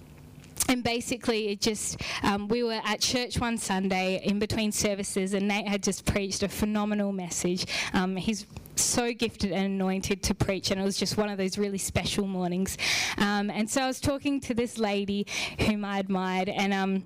and 0.67 0.83
basically, 0.83 1.49
it 1.49 1.61
just, 1.61 2.01
um, 2.23 2.47
we 2.47 2.63
were 2.63 2.79
at 2.83 3.01
church 3.01 3.39
one 3.39 3.57
Sunday 3.57 4.21
in 4.23 4.39
between 4.39 4.71
services, 4.71 5.33
and 5.33 5.47
Nate 5.47 5.67
had 5.67 5.83
just 5.83 6.05
preached 6.05 6.43
a 6.43 6.47
phenomenal 6.47 7.11
message. 7.11 7.65
Um, 7.93 8.15
he's 8.15 8.45
so 8.75 9.13
gifted 9.13 9.51
and 9.51 9.65
anointed 9.65 10.23
to 10.23 10.35
preach, 10.35 10.71
and 10.71 10.79
it 10.79 10.83
was 10.83 10.97
just 10.97 11.17
one 11.17 11.29
of 11.29 11.37
those 11.37 11.57
really 11.57 11.77
special 11.77 12.27
mornings. 12.27 12.77
Um, 13.17 13.49
and 13.49 13.69
so 13.69 13.81
I 13.81 13.87
was 13.87 13.99
talking 13.99 14.39
to 14.41 14.53
this 14.53 14.77
lady 14.77 15.27
whom 15.59 15.85
I 15.85 15.99
admired, 15.99 16.49
and 16.49 16.73
um, 16.73 17.03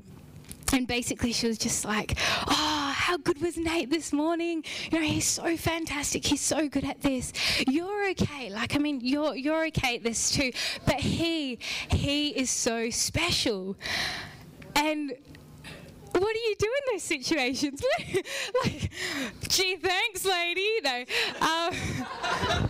and 0.74 0.88
basically 0.88 1.32
she 1.32 1.48
was 1.48 1.58
just 1.58 1.86
like, 1.86 2.18
"Oh, 2.48 2.75
how 3.06 3.18
good 3.18 3.40
was 3.40 3.56
Nate 3.56 3.92
this 3.92 4.12
morning? 4.12 4.64
You 4.92 5.00
know, 5.00 5.06
he's 5.06 5.28
so 5.28 5.56
fantastic. 5.58 6.26
He's 6.26 6.42
so 6.42 6.68
good 6.68 6.84
at 6.84 7.02
this. 7.04 7.34
You're 7.68 8.10
okay. 8.10 8.50
Like, 8.50 8.76
I 8.76 8.80
mean, 8.80 9.00
you're 9.00 9.36
you're 9.36 9.68
okay 9.68 9.98
at 9.98 10.04
this 10.04 10.32
too. 10.32 10.52
But 10.88 10.96
he 10.96 11.60
he 11.90 12.30
is 12.30 12.50
so 12.50 12.90
special." 12.90 13.78
And 14.76 15.14
what 16.14 16.34
do 16.34 16.40
you 16.40 16.56
do 16.58 16.66
in 16.66 16.94
those 16.94 17.04
situations? 17.04 17.84
like, 18.64 18.90
gee, 19.50 19.76
thanks, 19.76 20.26
lady. 20.26 20.68
No. 20.84 20.98
Um, 21.42 21.72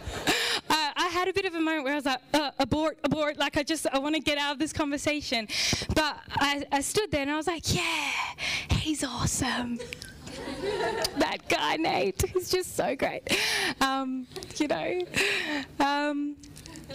I, 0.70 1.10
had 1.12 1.30
a 1.30 1.34
bit 1.34 1.46
of 1.46 1.56
a 1.56 1.60
moment 1.60 1.86
where 1.86 1.94
I 1.94 1.96
was 1.96 2.06
like, 2.06 2.22
uh, 2.34 2.52
abort, 2.60 3.00
abort. 3.04 3.38
Like, 3.38 3.58
I 3.58 3.64
just, 3.64 3.88
I 3.88 4.00
want 4.00 4.16
to 4.16 4.22
get 4.22 4.38
out 4.38 4.52
of 4.54 4.60
this 4.60 4.74
conversation. 4.74 5.48
But 5.96 6.18
I, 6.30 6.66
I 6.72 6.82
stood 6.82 7.10
there 7.10 7.22
and 7.22 7.32
I 7.32 7.38
was 7.38 7.48
like, 7.48 7.74
yeah, 7.74 8.12
he's 8.70 9.04
awesome. 9.04 9.80
that 11.18 11.38
guy, 11.50 11.78
Nate, 11.78 12.22
he's 12.34 12.50
just 12.50 12.76
so 12.76 12.96
great. 12.96 13.24
Um, 13.82 14.28
you 14.58 14.68
know. 14.68 15.02
Um, 15.80 16.36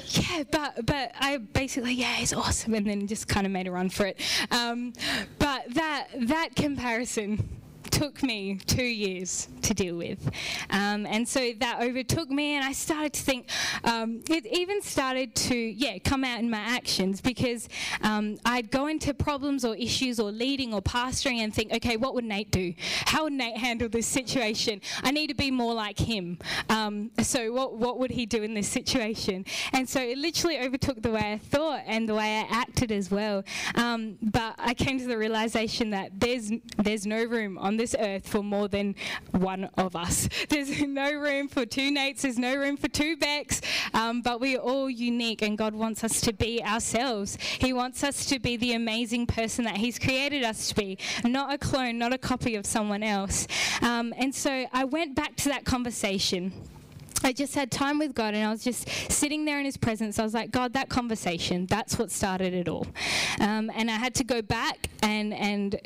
yeah, 0.09 0.44
but 0.50 0.87
but 0.87 1.12
I 1.18 1.38
basically 1.38 1.94
yeah, 1.94 2.14
he's 2.14 2.33
awesome, 2.33 2.74
and 2.74 2.87
then 2.87 3.07
just 3.07 3.29
kind 3.29 3.46
of 3.46 3.53
made 3.53 3.66
a 3.66 3.70
run 3.70 3.90
for 3.90 4.07
it. 4.07 4.20
Um, 4.50 4.92
but 5.38 5.74
that 5.74 6.09
that 6.29 6.55
comparison 6.57 7.60
took 7.90 8.22
me 8.22 8.59
two 8.66 8.85
years 8.85 9.48
to 9.62 9.74
deal 9.74 9.96
with. 9.96 10.31
Um, 10.70 11.07
and 11.07 11.26
so 11.26 11.53
that 11.61 11.81
overtook 11.83 12.31
me, 12.31 12.55
and 12.57 12.64
I 12.64 12.72
started 12.72 13.12
to 13.14 13.22
think, 13.22 13.48
um, 13.85 14.22
it 14.29 14.46
even 14.46 14.83
started 14.83 15.35
to, 15.35 15.57
yeah, 15.57 15.98
come 15.98 16.24
out 16.24 16.40
in 16.40 16.50
my 16.50 16.59
actions 16.59 17.20
because 17.20 17.68
um, 18.03 18.38
I'd 18.44 18.70
go 18.70 18.87
into 18.87 19.14
problems 19.14 19.64
or 19.64 19.76
issues 19.76 20.20
or 20.20 20.31
leading 20.31 20.72
or 20.74 20.83
pastoring 20.83 21.38
and 21.38 21.55
think, 21.55 21.72
okay, 21.72 21.96
what 21.96 22.14
would 22.14 22.24
Nate 22.24 22.50
do? 22.50 22.74
How 23.07 23.24
would 23.24 23.33
Nate 23.33 23.57
handle 23.57 23.88
this 23.88 24.07
situation? 24.07 24.81
I 25.03 25.11
need 25.11 25.29
to 25.29 25.35
be 25.35 25.50
more 25.50 25.74
like 25.74 25.98
him. 25.98 26.38
Um, 26.68 27.11
so 27.22 27.53
what, 27.53 27.76
what 27.76 27.98
would 27.98 28.11
he 28.11 28.26
do 28.26 28.42
in 28.42 28.55
this 28.55 28.68
situation? 28.68 29.44
And 29.72 29.88
so 29.88 30.00
it 30.00 30.18
literally 30.18 30.59
overtook 30.59 31.03
the 31.03 31.11
way 31.11 31.33
I 31.33 31.38
thought 31.38 31.83
and 31.87 32.09
the 32.09 32.14
way 32.14 32.38
I 32.40 32.46
acted 32.50 32.92
as 32.92 33.11
well. 33.11 33.44
Um, 33.74 34.18
but 34.22 34.55
I 34.59 34.74
came 34.74 34.98
to 34.98 35.07
the 35.07 35.18
realization 35.18 35.90
that 35.90 36.18
there's, 36.18 36.50
there's 36.76 37.07
no 37.07 37.24
room 37.24 37.59
on 37.59 37.76
this 37.81 37.97
earth 37.99 38.29
for 38.29 38.43
more 38.43 38.69
than 38.69 38.95
one 39.31 39.64
of 39.79 39.97
us. 39.97 40.29
There's 40.51 40.83
no 40.87 41.12
room 41.14 41.49
for 41.49 41.64
two 41.64 41.90
Nates, 41.90 42.21
there's 42.21 42.38
no 42.38 42.55
room 42.55 42.77
for 42.77 42.88
two 42.88 43.16
Becks, 43.16 43.62
um, 43.95 44.21
but 44.21 44.38
we're 44.38 44.59
all 44.59 44.90
unique, 44.90 45.40
and 45.40 45.57
God 45.57 45.75
wants 45.75 46.05
us 46.05 46.21
to 46.23 46.33
be 46.35 46.62
ourselves. 46.62 47.38
He 47.40 47.73
wants 47.73 48.05
us 48.05 48.27
to 48.27 48.38
be 48.38 48.59
the 48.59 48.75
amazing 48.75 49.27
person 49.27 49.64
that 49.64 49.79
He's 49.79 49.99
created 49.99 50.45
us 50.45 50.69
to 50.69 50.75
be, 50.75 50.99
not 51.25 51.55
a 51.55 51.59
clone, 51.59 51.99
not 51.99 52.12
a 52.12 52.19
copy 52.19 52.55
of 52.55 52.66
someone 52.66 53.03
else. 53.03 53.47
Um, 53.81 54.12
and 54.19 54.35
so 54.35 54.66
I 54.73 54.85
went 54.85 55.16
back 55.16 55.37
to 55.37 55.49
that 55.49 55.64
conversation. 55.64 56.53
I 57.23 57.33
just 57.33 57.55
had 57.55 57.71
time 57.71 57.99
with 57.99 58.14
God 58.14 58.35
and 58.35 58.45
I 58.47 58.51
was 58.51 58.62
just 58.62 58.88
sitting 59.11 59.45
there 59.45 59.59
in 59.59 59.64
His 59.64 59.77
presence. 59.77 60.19
I 60.19 60.23
was 60.23 60.35
like, 60.35 60.51
God, 60.51 60.75
that 60.75 60.88
conversation, 60.88 61.66
that's 61.66 61.99
what 61.99 62.11
started 62.11 62.53
it 62.53 62.69
all. 62.69 62.87
Um, 63.40 63.71
and 63.75 63.90
I 63.90 63.97
had 63.97 64.14
to 64.16 64.25
go 64.25 64.43
back 64.43 64.88
and, 65.03 65.35
and 65.35 65.77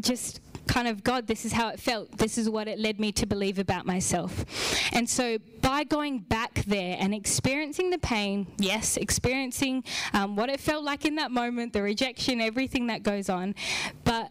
just 0.00 0.40
kind 0.70 0.86
of 0.86 1.02
God, 1.02 1.26
this 1.26 1.44
is 1.44 1.52
how 1.52 1.68
it 1.68 1.80
felt. 1.80 2.16
This 2.16 2.38
is 2.38 2.48
what 2.48 2.68
it 2.68 2.78
led 2.78 3.00
me 3.00 3.10
to 3.12 3.26
believe 3.26 3.58
about 3.58 3.86
myself. 3.86 4.44
And 4.92 5.10
so 5.10 5.38
by 5.60 5.82
going 5.82 6.20
back 6.20 6.62
there 6.64 6.96
and 7.00 7.12
experiencing 7.12 7.90
the 7.90 7.98
pain, 7.98 8.46
yes, 8.56 8.96
experiencing 8.96 9.82
um, 10.12 10.36
what 10.36 10.48
it 10.48 10.60
felt 10.60 10.84
like 10.84 11.04
in 11.04 11.16
that 11.16 11.32
moment, 11.32 11.72
the 11.72 11.82
rejection, 11.82 12.40
everything 12.40 12.86
that 12.86 13.02
goes 13.02 13.28
on, 13.28 13.56
but 14.04 14.30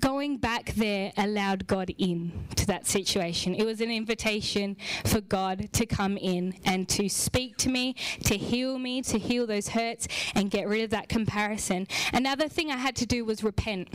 going 0.00 0.36
back 0.36 0.74
there 0.74 1.12
allowed 1.16 1.66
God 1.66 1.92
in 1.98 2.30
to 2.54 2.64
that 2.66 2.86
situation. 2.86 3.52
It 3.52 3.64
was 3.64 3.80
an 3.80 3.90
invitation 3.90 4.76
for 5.04 5.20
God 5.20 5.72
to 5.72 5.86
come 5.86 6.16
in 6.16 6.54
and 6.64 6.88
to 6.90 7.08
speak 7.08 7.56
to 7.58 7.68
me, 7.68 7.94
to 8.22 8.36
heal 8.36 8.78
me, 8.78 9.02
to 9.02 9.18
heal 9.18 9.44
those 9.44 9.70
hurts, 9.70 10.06
and 10.36 10.52
get 10.52 10.68
rid 10.68 10.84
of 10.84 10.90
that 10.90 11.08
comparison. 11.08 11.88
Another 12.12 12.48
thing 12.48 12.70
I 12.70 12.76
had 12.76 12.94
to 12.96 13.06
do 13.06 13.24
was 13.24 13.42
repent 13.42 13.88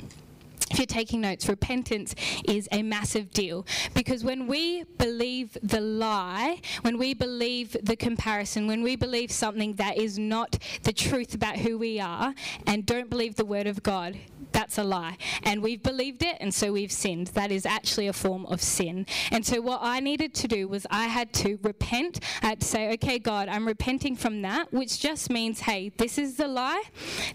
if 0.71 0.77
you're 0.77 0.85
taking 0.85 1.21
notes, 1.21 1.47
repentance 1.47 2.15
is 2.45 2.67
a 2.71 2.81
massive 2.81 3.31
deal. 3.31 3.65
Because 3.93 4.23
when 4.23 4.47
we 4.47 4.83
believe 4.97 5.57
the 5.61 5.81
lie, 5.81 6.59
when 6.81 6.97
we 6.97 7.13
believe 7.13 7.75
the 7.81 7.95
comparison, 7.95 8.67
when 8.67 8.81
we 8.81 8.95
believe 8.95 9.31
something 9.31 9.73
that 9.75 9.97
is 9.97 10.17
not 10.17 10.57
the 10.83 10.93
truth 10.93 11.35
about 11.35 11.57
who 11.57 11.77
we 11.77 11.99
are 11.99 12.33
and 12.65 12.85
don't 12.85 13.09
believe 13.09 13.35
the 13.35 13.45
word 13.45 13.67
of 13.67 13.83
God, 13.83 14.17
that's 14.53 14.77
a 14.77 14.83
lie. 14.83 15.17
And 15.43 15.61
we've 15.61 15.81
believed 15.81 16.23
it, 16.23 16.37
and 16.39 16.53
so 16.53 16.71
we've 16.71 16.91
sinned. 16.91 17.27
That 17.27 17.51
is 17.51 17.65
actually 17.65 18.07
a 18.07 18.13
form 18.13 18.45
of 18.45 18.61
sin. 18.61 19.05
And 19.31 19.45
so, 19.45 19.59
what 19.59 19.79
I 19.81 19.99
needed 19.99 20.33
to 20.35 20.47
do 20.47 20.67
was 20.67 20.85
I 20.89 21.07
had 21.07 21.33
to 21.33 21.59
repent. 21.63 22.19
I 22.41 22.47
had 22.47 22.61
to 22.61 22.67
say, 22.67 22.93
okay, 22.93 23.19
God, 23.19 23.49
I'm 23.49 23.67
repenting 23.67 24.15
from 24.15 24.41
that, 24.43 24.71
which 24.71 24.99
just 24.99 25.29
means, 25.29 25.61
hey, 25.61 25.91
this 25.97 26.17
is 26.17 26.37
the 26.37 26.47
lie. 26.47 26.83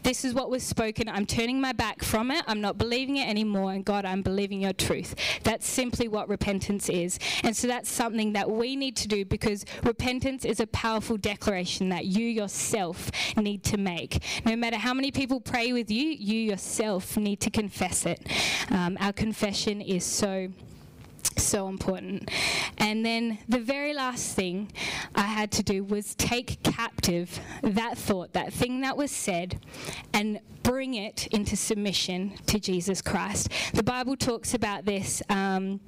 This 0.02 0.24
is 0.24 0.32
what 0.32 0.48
was 0.48 0.62
spoken. 0.62 1.08
I'm 1.08 1.26
turning 1.26 1.60
my 1.60 1.72
back 1.72 2.02
from 2.02 2.30
it. 2.30 2.44
I'm 2.46 2.60
not 2.60 2.78
believing 2.78 3.16
it 3.16 3.28
anymore. 3.28 3.72
And 3.72 3.84
God, 3.84 4.04
I'm 4.04 4.22
believing 4.22 4.60
your 4.62 4.72
truth. 4.72 5.14
That's 5.42 5.66
simply 5.66 6.08
what 6.08 6.28
repentance 6.28 6.88
is. 6.88 7.18
And 7.42 7.56
so, 7.56 7.66
that's 7.66 7.90
something 7.90 8.32
that 8.34 8.50
we 8.50 8.76
need 8.76 8.96
to 8.96 9.08
do 9.08 9.24
because 9.24 9.64
repentance 9.82 10.44
is 10.44 10.60
a 10.60 10.66
powerful 10.68 11.16
declaration 11.16 11.88
that 11.88 12.04
you 12.06 12.26
yourself 12.26 13.10
need 13.36 13.64
to 13.64 13.76
make. 13.76 14.22
No 14.44 14.54
matter 14.54 14.76
how 14.76 14.94
many 14.94 15.10
people 15.10 15.40
pray 15.40 15.72
with 15.72 15.90
you, 15.90 16.10
you 16.10 16.38
yourself 16.38 17.07
need 17.16 17.40
to 17.40 17.50
confess 17.50 18.06
it. 18.06 18.20
Um, 18.70 18.96
our 19.00 19.12
confession 19.12 19.80
is 19.80 20.04
so 20.04 20.48
so 21.36 21.68
important. 21.68 22.30
And 22.78 23.04
then 23.04 23.38
the 23.48 23.58
very 23.58 23.94
last 23.94 24.34
thing 24.34 24.70
I 25.14 25.22
had 25.22 25.50
to 25.52 25.62
do 25.62 25.84
was 25.84 26.14
take 26.14 26.62
captive 26.62 27.40
that 27.62 27.96
thought, 27.96 28.32
that 28.32 28.52
thing 28.52 28.80
that 28.82 28.96
was 28.96 29.10
said, 29.10 29.60
and 30.12 30.40
bring 30.62 30.94
it 30.94 31.26
into 31.28 31.56
submission 31.56 32.34
to 32.46 32.58
Jesus 32.58 33.00
Christ. 33.00 33.50
The 33.72 33.82
Bible 33.82 34.16
talks 34.16 34.54
about 34.54 34.84
this. 34.84 35.22
Um, 35.28 35.80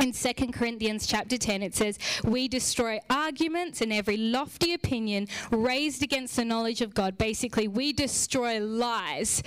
in 0.00 0.12
2 0.12 0.32
Corinthians 0.52 1.06
chapter 1.06 1.38
10, 1.38 1.62
it 1.62 1.74
says, 1.74 1.98
We 2.24 2.48
destroy 2.48 2.98
arguments 3.08 3.80
and 3.80 3.92
every 3.92 4.16
lofty 4.16 4.74
opinion 4.74 5.28
raised 5.52 6.02
against 6.02 6.34
the 6.34 6.44
knowledge 6.44 6.80
of 6.80 6.94
God. 6.94 7.16
Basically, 7.16 7.68
we 7.68 7.92
destroy 7.92 8.58
lies 8.58 9.42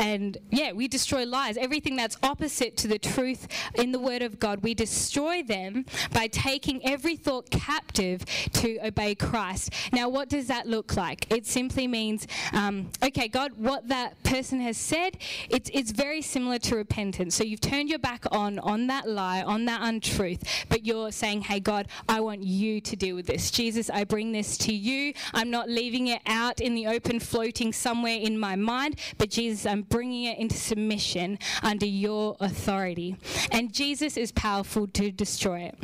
and 0.00 0.38
yeah, 0.50 0.72
we 0.72 0.88
destroy 0.88 1.26
lies. 1.26 1.58
Everything 1.58 1.94
that's 1.94 2.16
opposite 2.22 2.74
to 2.78 2.88
the 2.88 2.98
truth 2.98 3.46
in 3.74 3.92
the 3.92 3.98
Word 3.98 4.22
of 4.22 4.40
God, 4.40 4.62
we 4.62 4.72
destroy 4.72 5.42
them 5.42 5.84
by 6.10 6.26
taking 6.26 6.84
every 6.86 7.16
thought 7.16 7.50
captive 7.50 8.24
to 8.54 8.78
obey 8.82 9.14
Christ. 9.14 9.74
Now, 9.92 10.08
what 10.08 10.30
does 10.30 10.46
that 10.46 10.66
look 10.66 10.96
like? 10.96 11.30
It 11.30 11.46
simply 11.46 11.86
means, 11.86 12.26
um, 12.54 12.90
okay, 13.04 13.28
God, 13.28 13.52
what 13.58 13.88
that 13.88 14.20
person 14.22 14.60
has 14.60 14.78
said, 14.78 15.18
it's, 15.50 15.70
it's 15.74 15.90
very 15.90 16.22
similar 16.22 16.58
to 16.60 16.76
repentance. 16.76 17.34
So 17.34 17.44
you've 17.44 17.60
turned 17.60 17.90
your 17.90 17.98
back 17.98 18.24
on 18.32 18.58
on 18.60 18.86
that 18.86 19.06
lie, 19.06 19.42
on 19.42 19.66
that 19.66 19.82
untruth, 19.82 20.42
but 20.70 20.86
you're 20.86 21.12
saying, 21.12 21.42
hey, 21.42 21.60
God, 21.60 21.88
I 22.08 22.20
want 22.20 22.42
you 22.42 22.80
to 22.80 22.96
deal 22.96 23.16
with 23.16 23.26
this. 23.26 23.50
Jesus, 23.50 23.90
I 23.90 24.04
bring 24.04 24.32
this 24.32 24.56
to 24.58 24.72
you. 24.72 25.12
I'm 25.34 25.50
not 25.50 25.68
leaving 25.68 26.06
it 26.06 26.22
out 26.24 26.60
in 26.60 26.74
the 26.74 26.86
open, 26.86 27.20
floating 27.20 27.70
somewhere 27.70 28.16
in 28.16 28.38
my 28.38 28.56
mind, 28.56 28.98
but 29.18 29.28
Jesus, 29.28 29.66
I'm 29.66 29.82
bringing 29.90 30.24
it 30.24 30.38
into 30.38 30.56
submission 30.56 31.38
under 31.62 31.86
your 31.86 32.36
authority. 32.40 33.16
And 33.50 33.72
Jesus 33.72 34.16
is 34.16 34.32
powerful 34.32 34.86
to 34.88 35.10
destroy 35.10 35.60
it. 35.60 35.78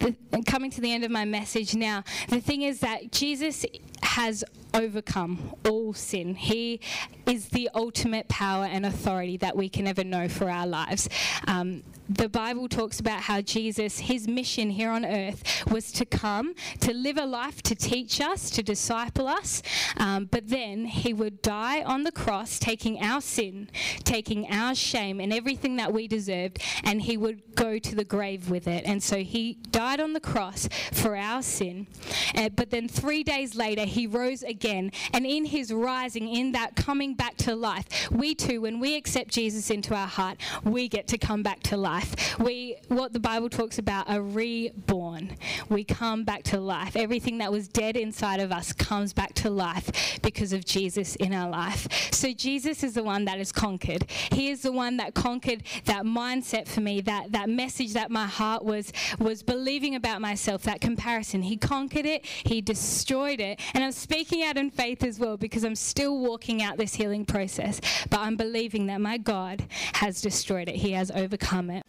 The, 0.00 0.42
coming 0.46 0.70
to 0.72 0.80
the 0.80 0.92
end 0.92 1.04
of 1.04 1.10
my 1.10 1.24
message 1.24 1.74
now, 1.74 2.04
the 2.28 2.40
thing 2.40 2.62
is 2.62 2.80
that 2.80 3.12
Jesus 3.12 3.64
has 4.02 4.44
overcome 4.74 5.54
all 5.68 5.92
sin. 5.92 6.34
He 6.34 6.80
is 7.26 7.48
the 7.48 7.68
ultimate 7.74 8.28
power 8.28 8.64
and 8.64 8.86
authority 8.86 9.36
that 9.38 9.56
we 9.56 9.68
can 9.68 9.86
ever 9.86 10.04
know 10.04 10.28
for 10.28 10.50
our 10.50 10.66
lives. 10.66 11.08
Um, 11.46 11.82
the 12.08 12.28
Bible 12.28 12.68
talks 12.68 13.00
about 13.00 13.20
how 13.20 13.42
Jesus, 13.42 13.98
his 13.98 14.26
mission 14.26 14.70
here 14.70 14.90
on 14.90 15.04
earth 15.04 15.64
was 15.70 15.92
to 15.92 16.06
come, 16.06 16.54
to 16.80 16.94
live 16.94 17.18
a 17.18 17.26
life, 17.26 17.60
to 17.62 17.74
teach 17.74 18.20
us, 18.20 18.48
to 18.50 18.62
disciple 18.62 19.28
us, 19.28 19.62
um, 19.98 20.24
but 20.24 20.48
then 20.48 20.86
he 20.86 21.12
would 21.12 21.42
die 21.42 21.82
on 21.82 22.04
the 22.04 22.12
cross, 22.12 22.58
taking 22.58 23.02
our 23.02 23.20
sin, 23.20 23.68
taking 24.04 24.50
our 24.50 24.74
shame, 24.74 25.20
and 25.20 25.34
everything 25.34 25.76
that 25.76 25.92
we 25.92 26.08
deserved, 26.08 26.62
and 26.82 27.02
he 27.02 27.18
would 27.18 27.42
go 27.54 27.78
to 27.78 27.94
the 27.94 28.04
grave 28.04 28.48
with 28.48 28.66
it. 28.66 28.84
And 28.86 29.02
so 29.02 29.18
he 29.18 29.58
died 29.70 30.00
on 30.00 30.14
the 30.14 30.20
cross 30.20 30.66
for 30.92 31.14
our 31.14 31.42
sin, 31.42 31.88
uh, 32.34 32.48
but 32.48 32.70
then 32.70 32.88
three 32.88 33.22
days 33.22 33.54
later, 33.54 33.84
he 33.88 34.06
rose 34.06 34.42
again. 34.42 34.92
And 35.12 35.26
in 35.26 35.44
his 35.44 35.72
rising, 35.72 36.28
in 36.28 36.52
that 36.52 36.76
coming 36.76 37.14
back 37.14 37.36
to 37.38 37.54
life, 37.54 38.10
we 38.10 38.34
too, 38.34 38.62
when 38.62 38.80
we 38.80 38.96
accept 38.96 39.30
Jesus 39.30 39.70
into 39.70 39.94
our 39.94 40.06
heart, 40.06 40.38
we 40.64 40.88
get 40.88 41.08
to 41.08 41.18
come 41.18 41.42
back 41.42 41.60
to 41.64 41.76
life. 41.76 42.38
We, 42.38 42.76
what 42.88 43.12
the 43.12 43.20
Bible 43.20 43.48
talks 43.48 43.78
about, 43.78 44.08
are 44.08 44.22
reborn. 44.22 45.36
We 45.68 45.84
come 45.84 46.24
back 46.24 46.42
to 46.44 46.60
life. 46.60 46.96
Everything 46.96 47.38
that 47.38 47.50
was 47.50 47.68
dead 47.68 47.96
inside 47.96 48.40
of 48.40 48.52
us 48.52 48.72
comes 48.72 49.12
back 49.12 49.34
to 49.34 49.50
life 49.50 50.20
because 50.22 50.52
of 50.52 50.64
Jesus 50.64 51.16
in 51.16 51.32
our 51.32 51.50
life. 51.50 51.88
So 52.12 52.32
Jesus 52.32 52.82
is 52.82 52.94
the 52.94 53.02
one 53.02 53.24
that 53.26 53.38
is 53.38 53.52
conquered. 53.52 54.10
He 54.32 54.48
is 54.48 54.62
the 54.62 54.72
one 54.72 54.96
that 54.98 55.14
conquered 55.14 55.62
that 55.84 56.04
mindset 56.04 56.68
for 56.68 56.80
me, 56.80 57.00
that, 57.02 57.32
that 57.32 57.48
message 57.48 57.92
that 57.94 58.10
my 58.10 58.26
heart 58.26 58.64
was, 58.64 58.92
was 59.18 59.42
believing 59.42 59.94
about 59.94 60.20
myself, 60.20 60.62
that 60.62 60.80
comparison. 60.80 61.42
He 61.42 61.56
conquered 61.56 62.06
it, 62.06 62.24
He 62.24 62.60
destroyed 62.60 63.40
it. 63.40 63.60
And 63.78 63.84
I'm 63.84 63.92
speaking 63.92 64.42
out 64.42 64.56
in 64.56 64.72
faith 64.72 65.04
as 65.04 65.20
well 65.20 65.36
because 65.36 65.62
I'm 65.62 65.76
still 65.76 66.18
walking 66.18 66.64
out 66.64 66.78
this 66.78 66.96
healing 66.96 67.24
process. 67.24 67.80
But 68.10 68.18
I'm 68.18 68.34
believing 68.34 68.88
that 68.88 69.00
my 69.00 69.18
God 69.18 69.64
has 69.92 70.20
destroyed 70.20 70.68
it, 70.68 70.74
He 70.74 70.90
has 70.94 71.12
overcome 71.12 71.70
it. 71.70 71.84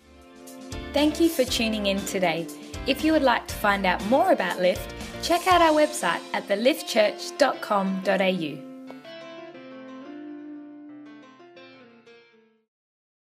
Thank 0.93 1.19
you 1.19 1.29
for 1.29 1.45
tuning 1.45 1.87
in 1.87 1.97
today. 2.05 2.45
If 2.85 3.03
you 3.03 3.11
would 3.11 3.23
like 3.23 3.47
to 3.47 3.55
find 3.55 3.87
out 3.87 4.05
more 4.05 4.33
about 4.33 4.59
Lift, 4.59 4.93
check 5.23 5.47
out 5.47 5.63
our 5.63 5.71
website 5.71 6.21
at 6.31 6.47
theliftchurch.com.au. 6.47 8.68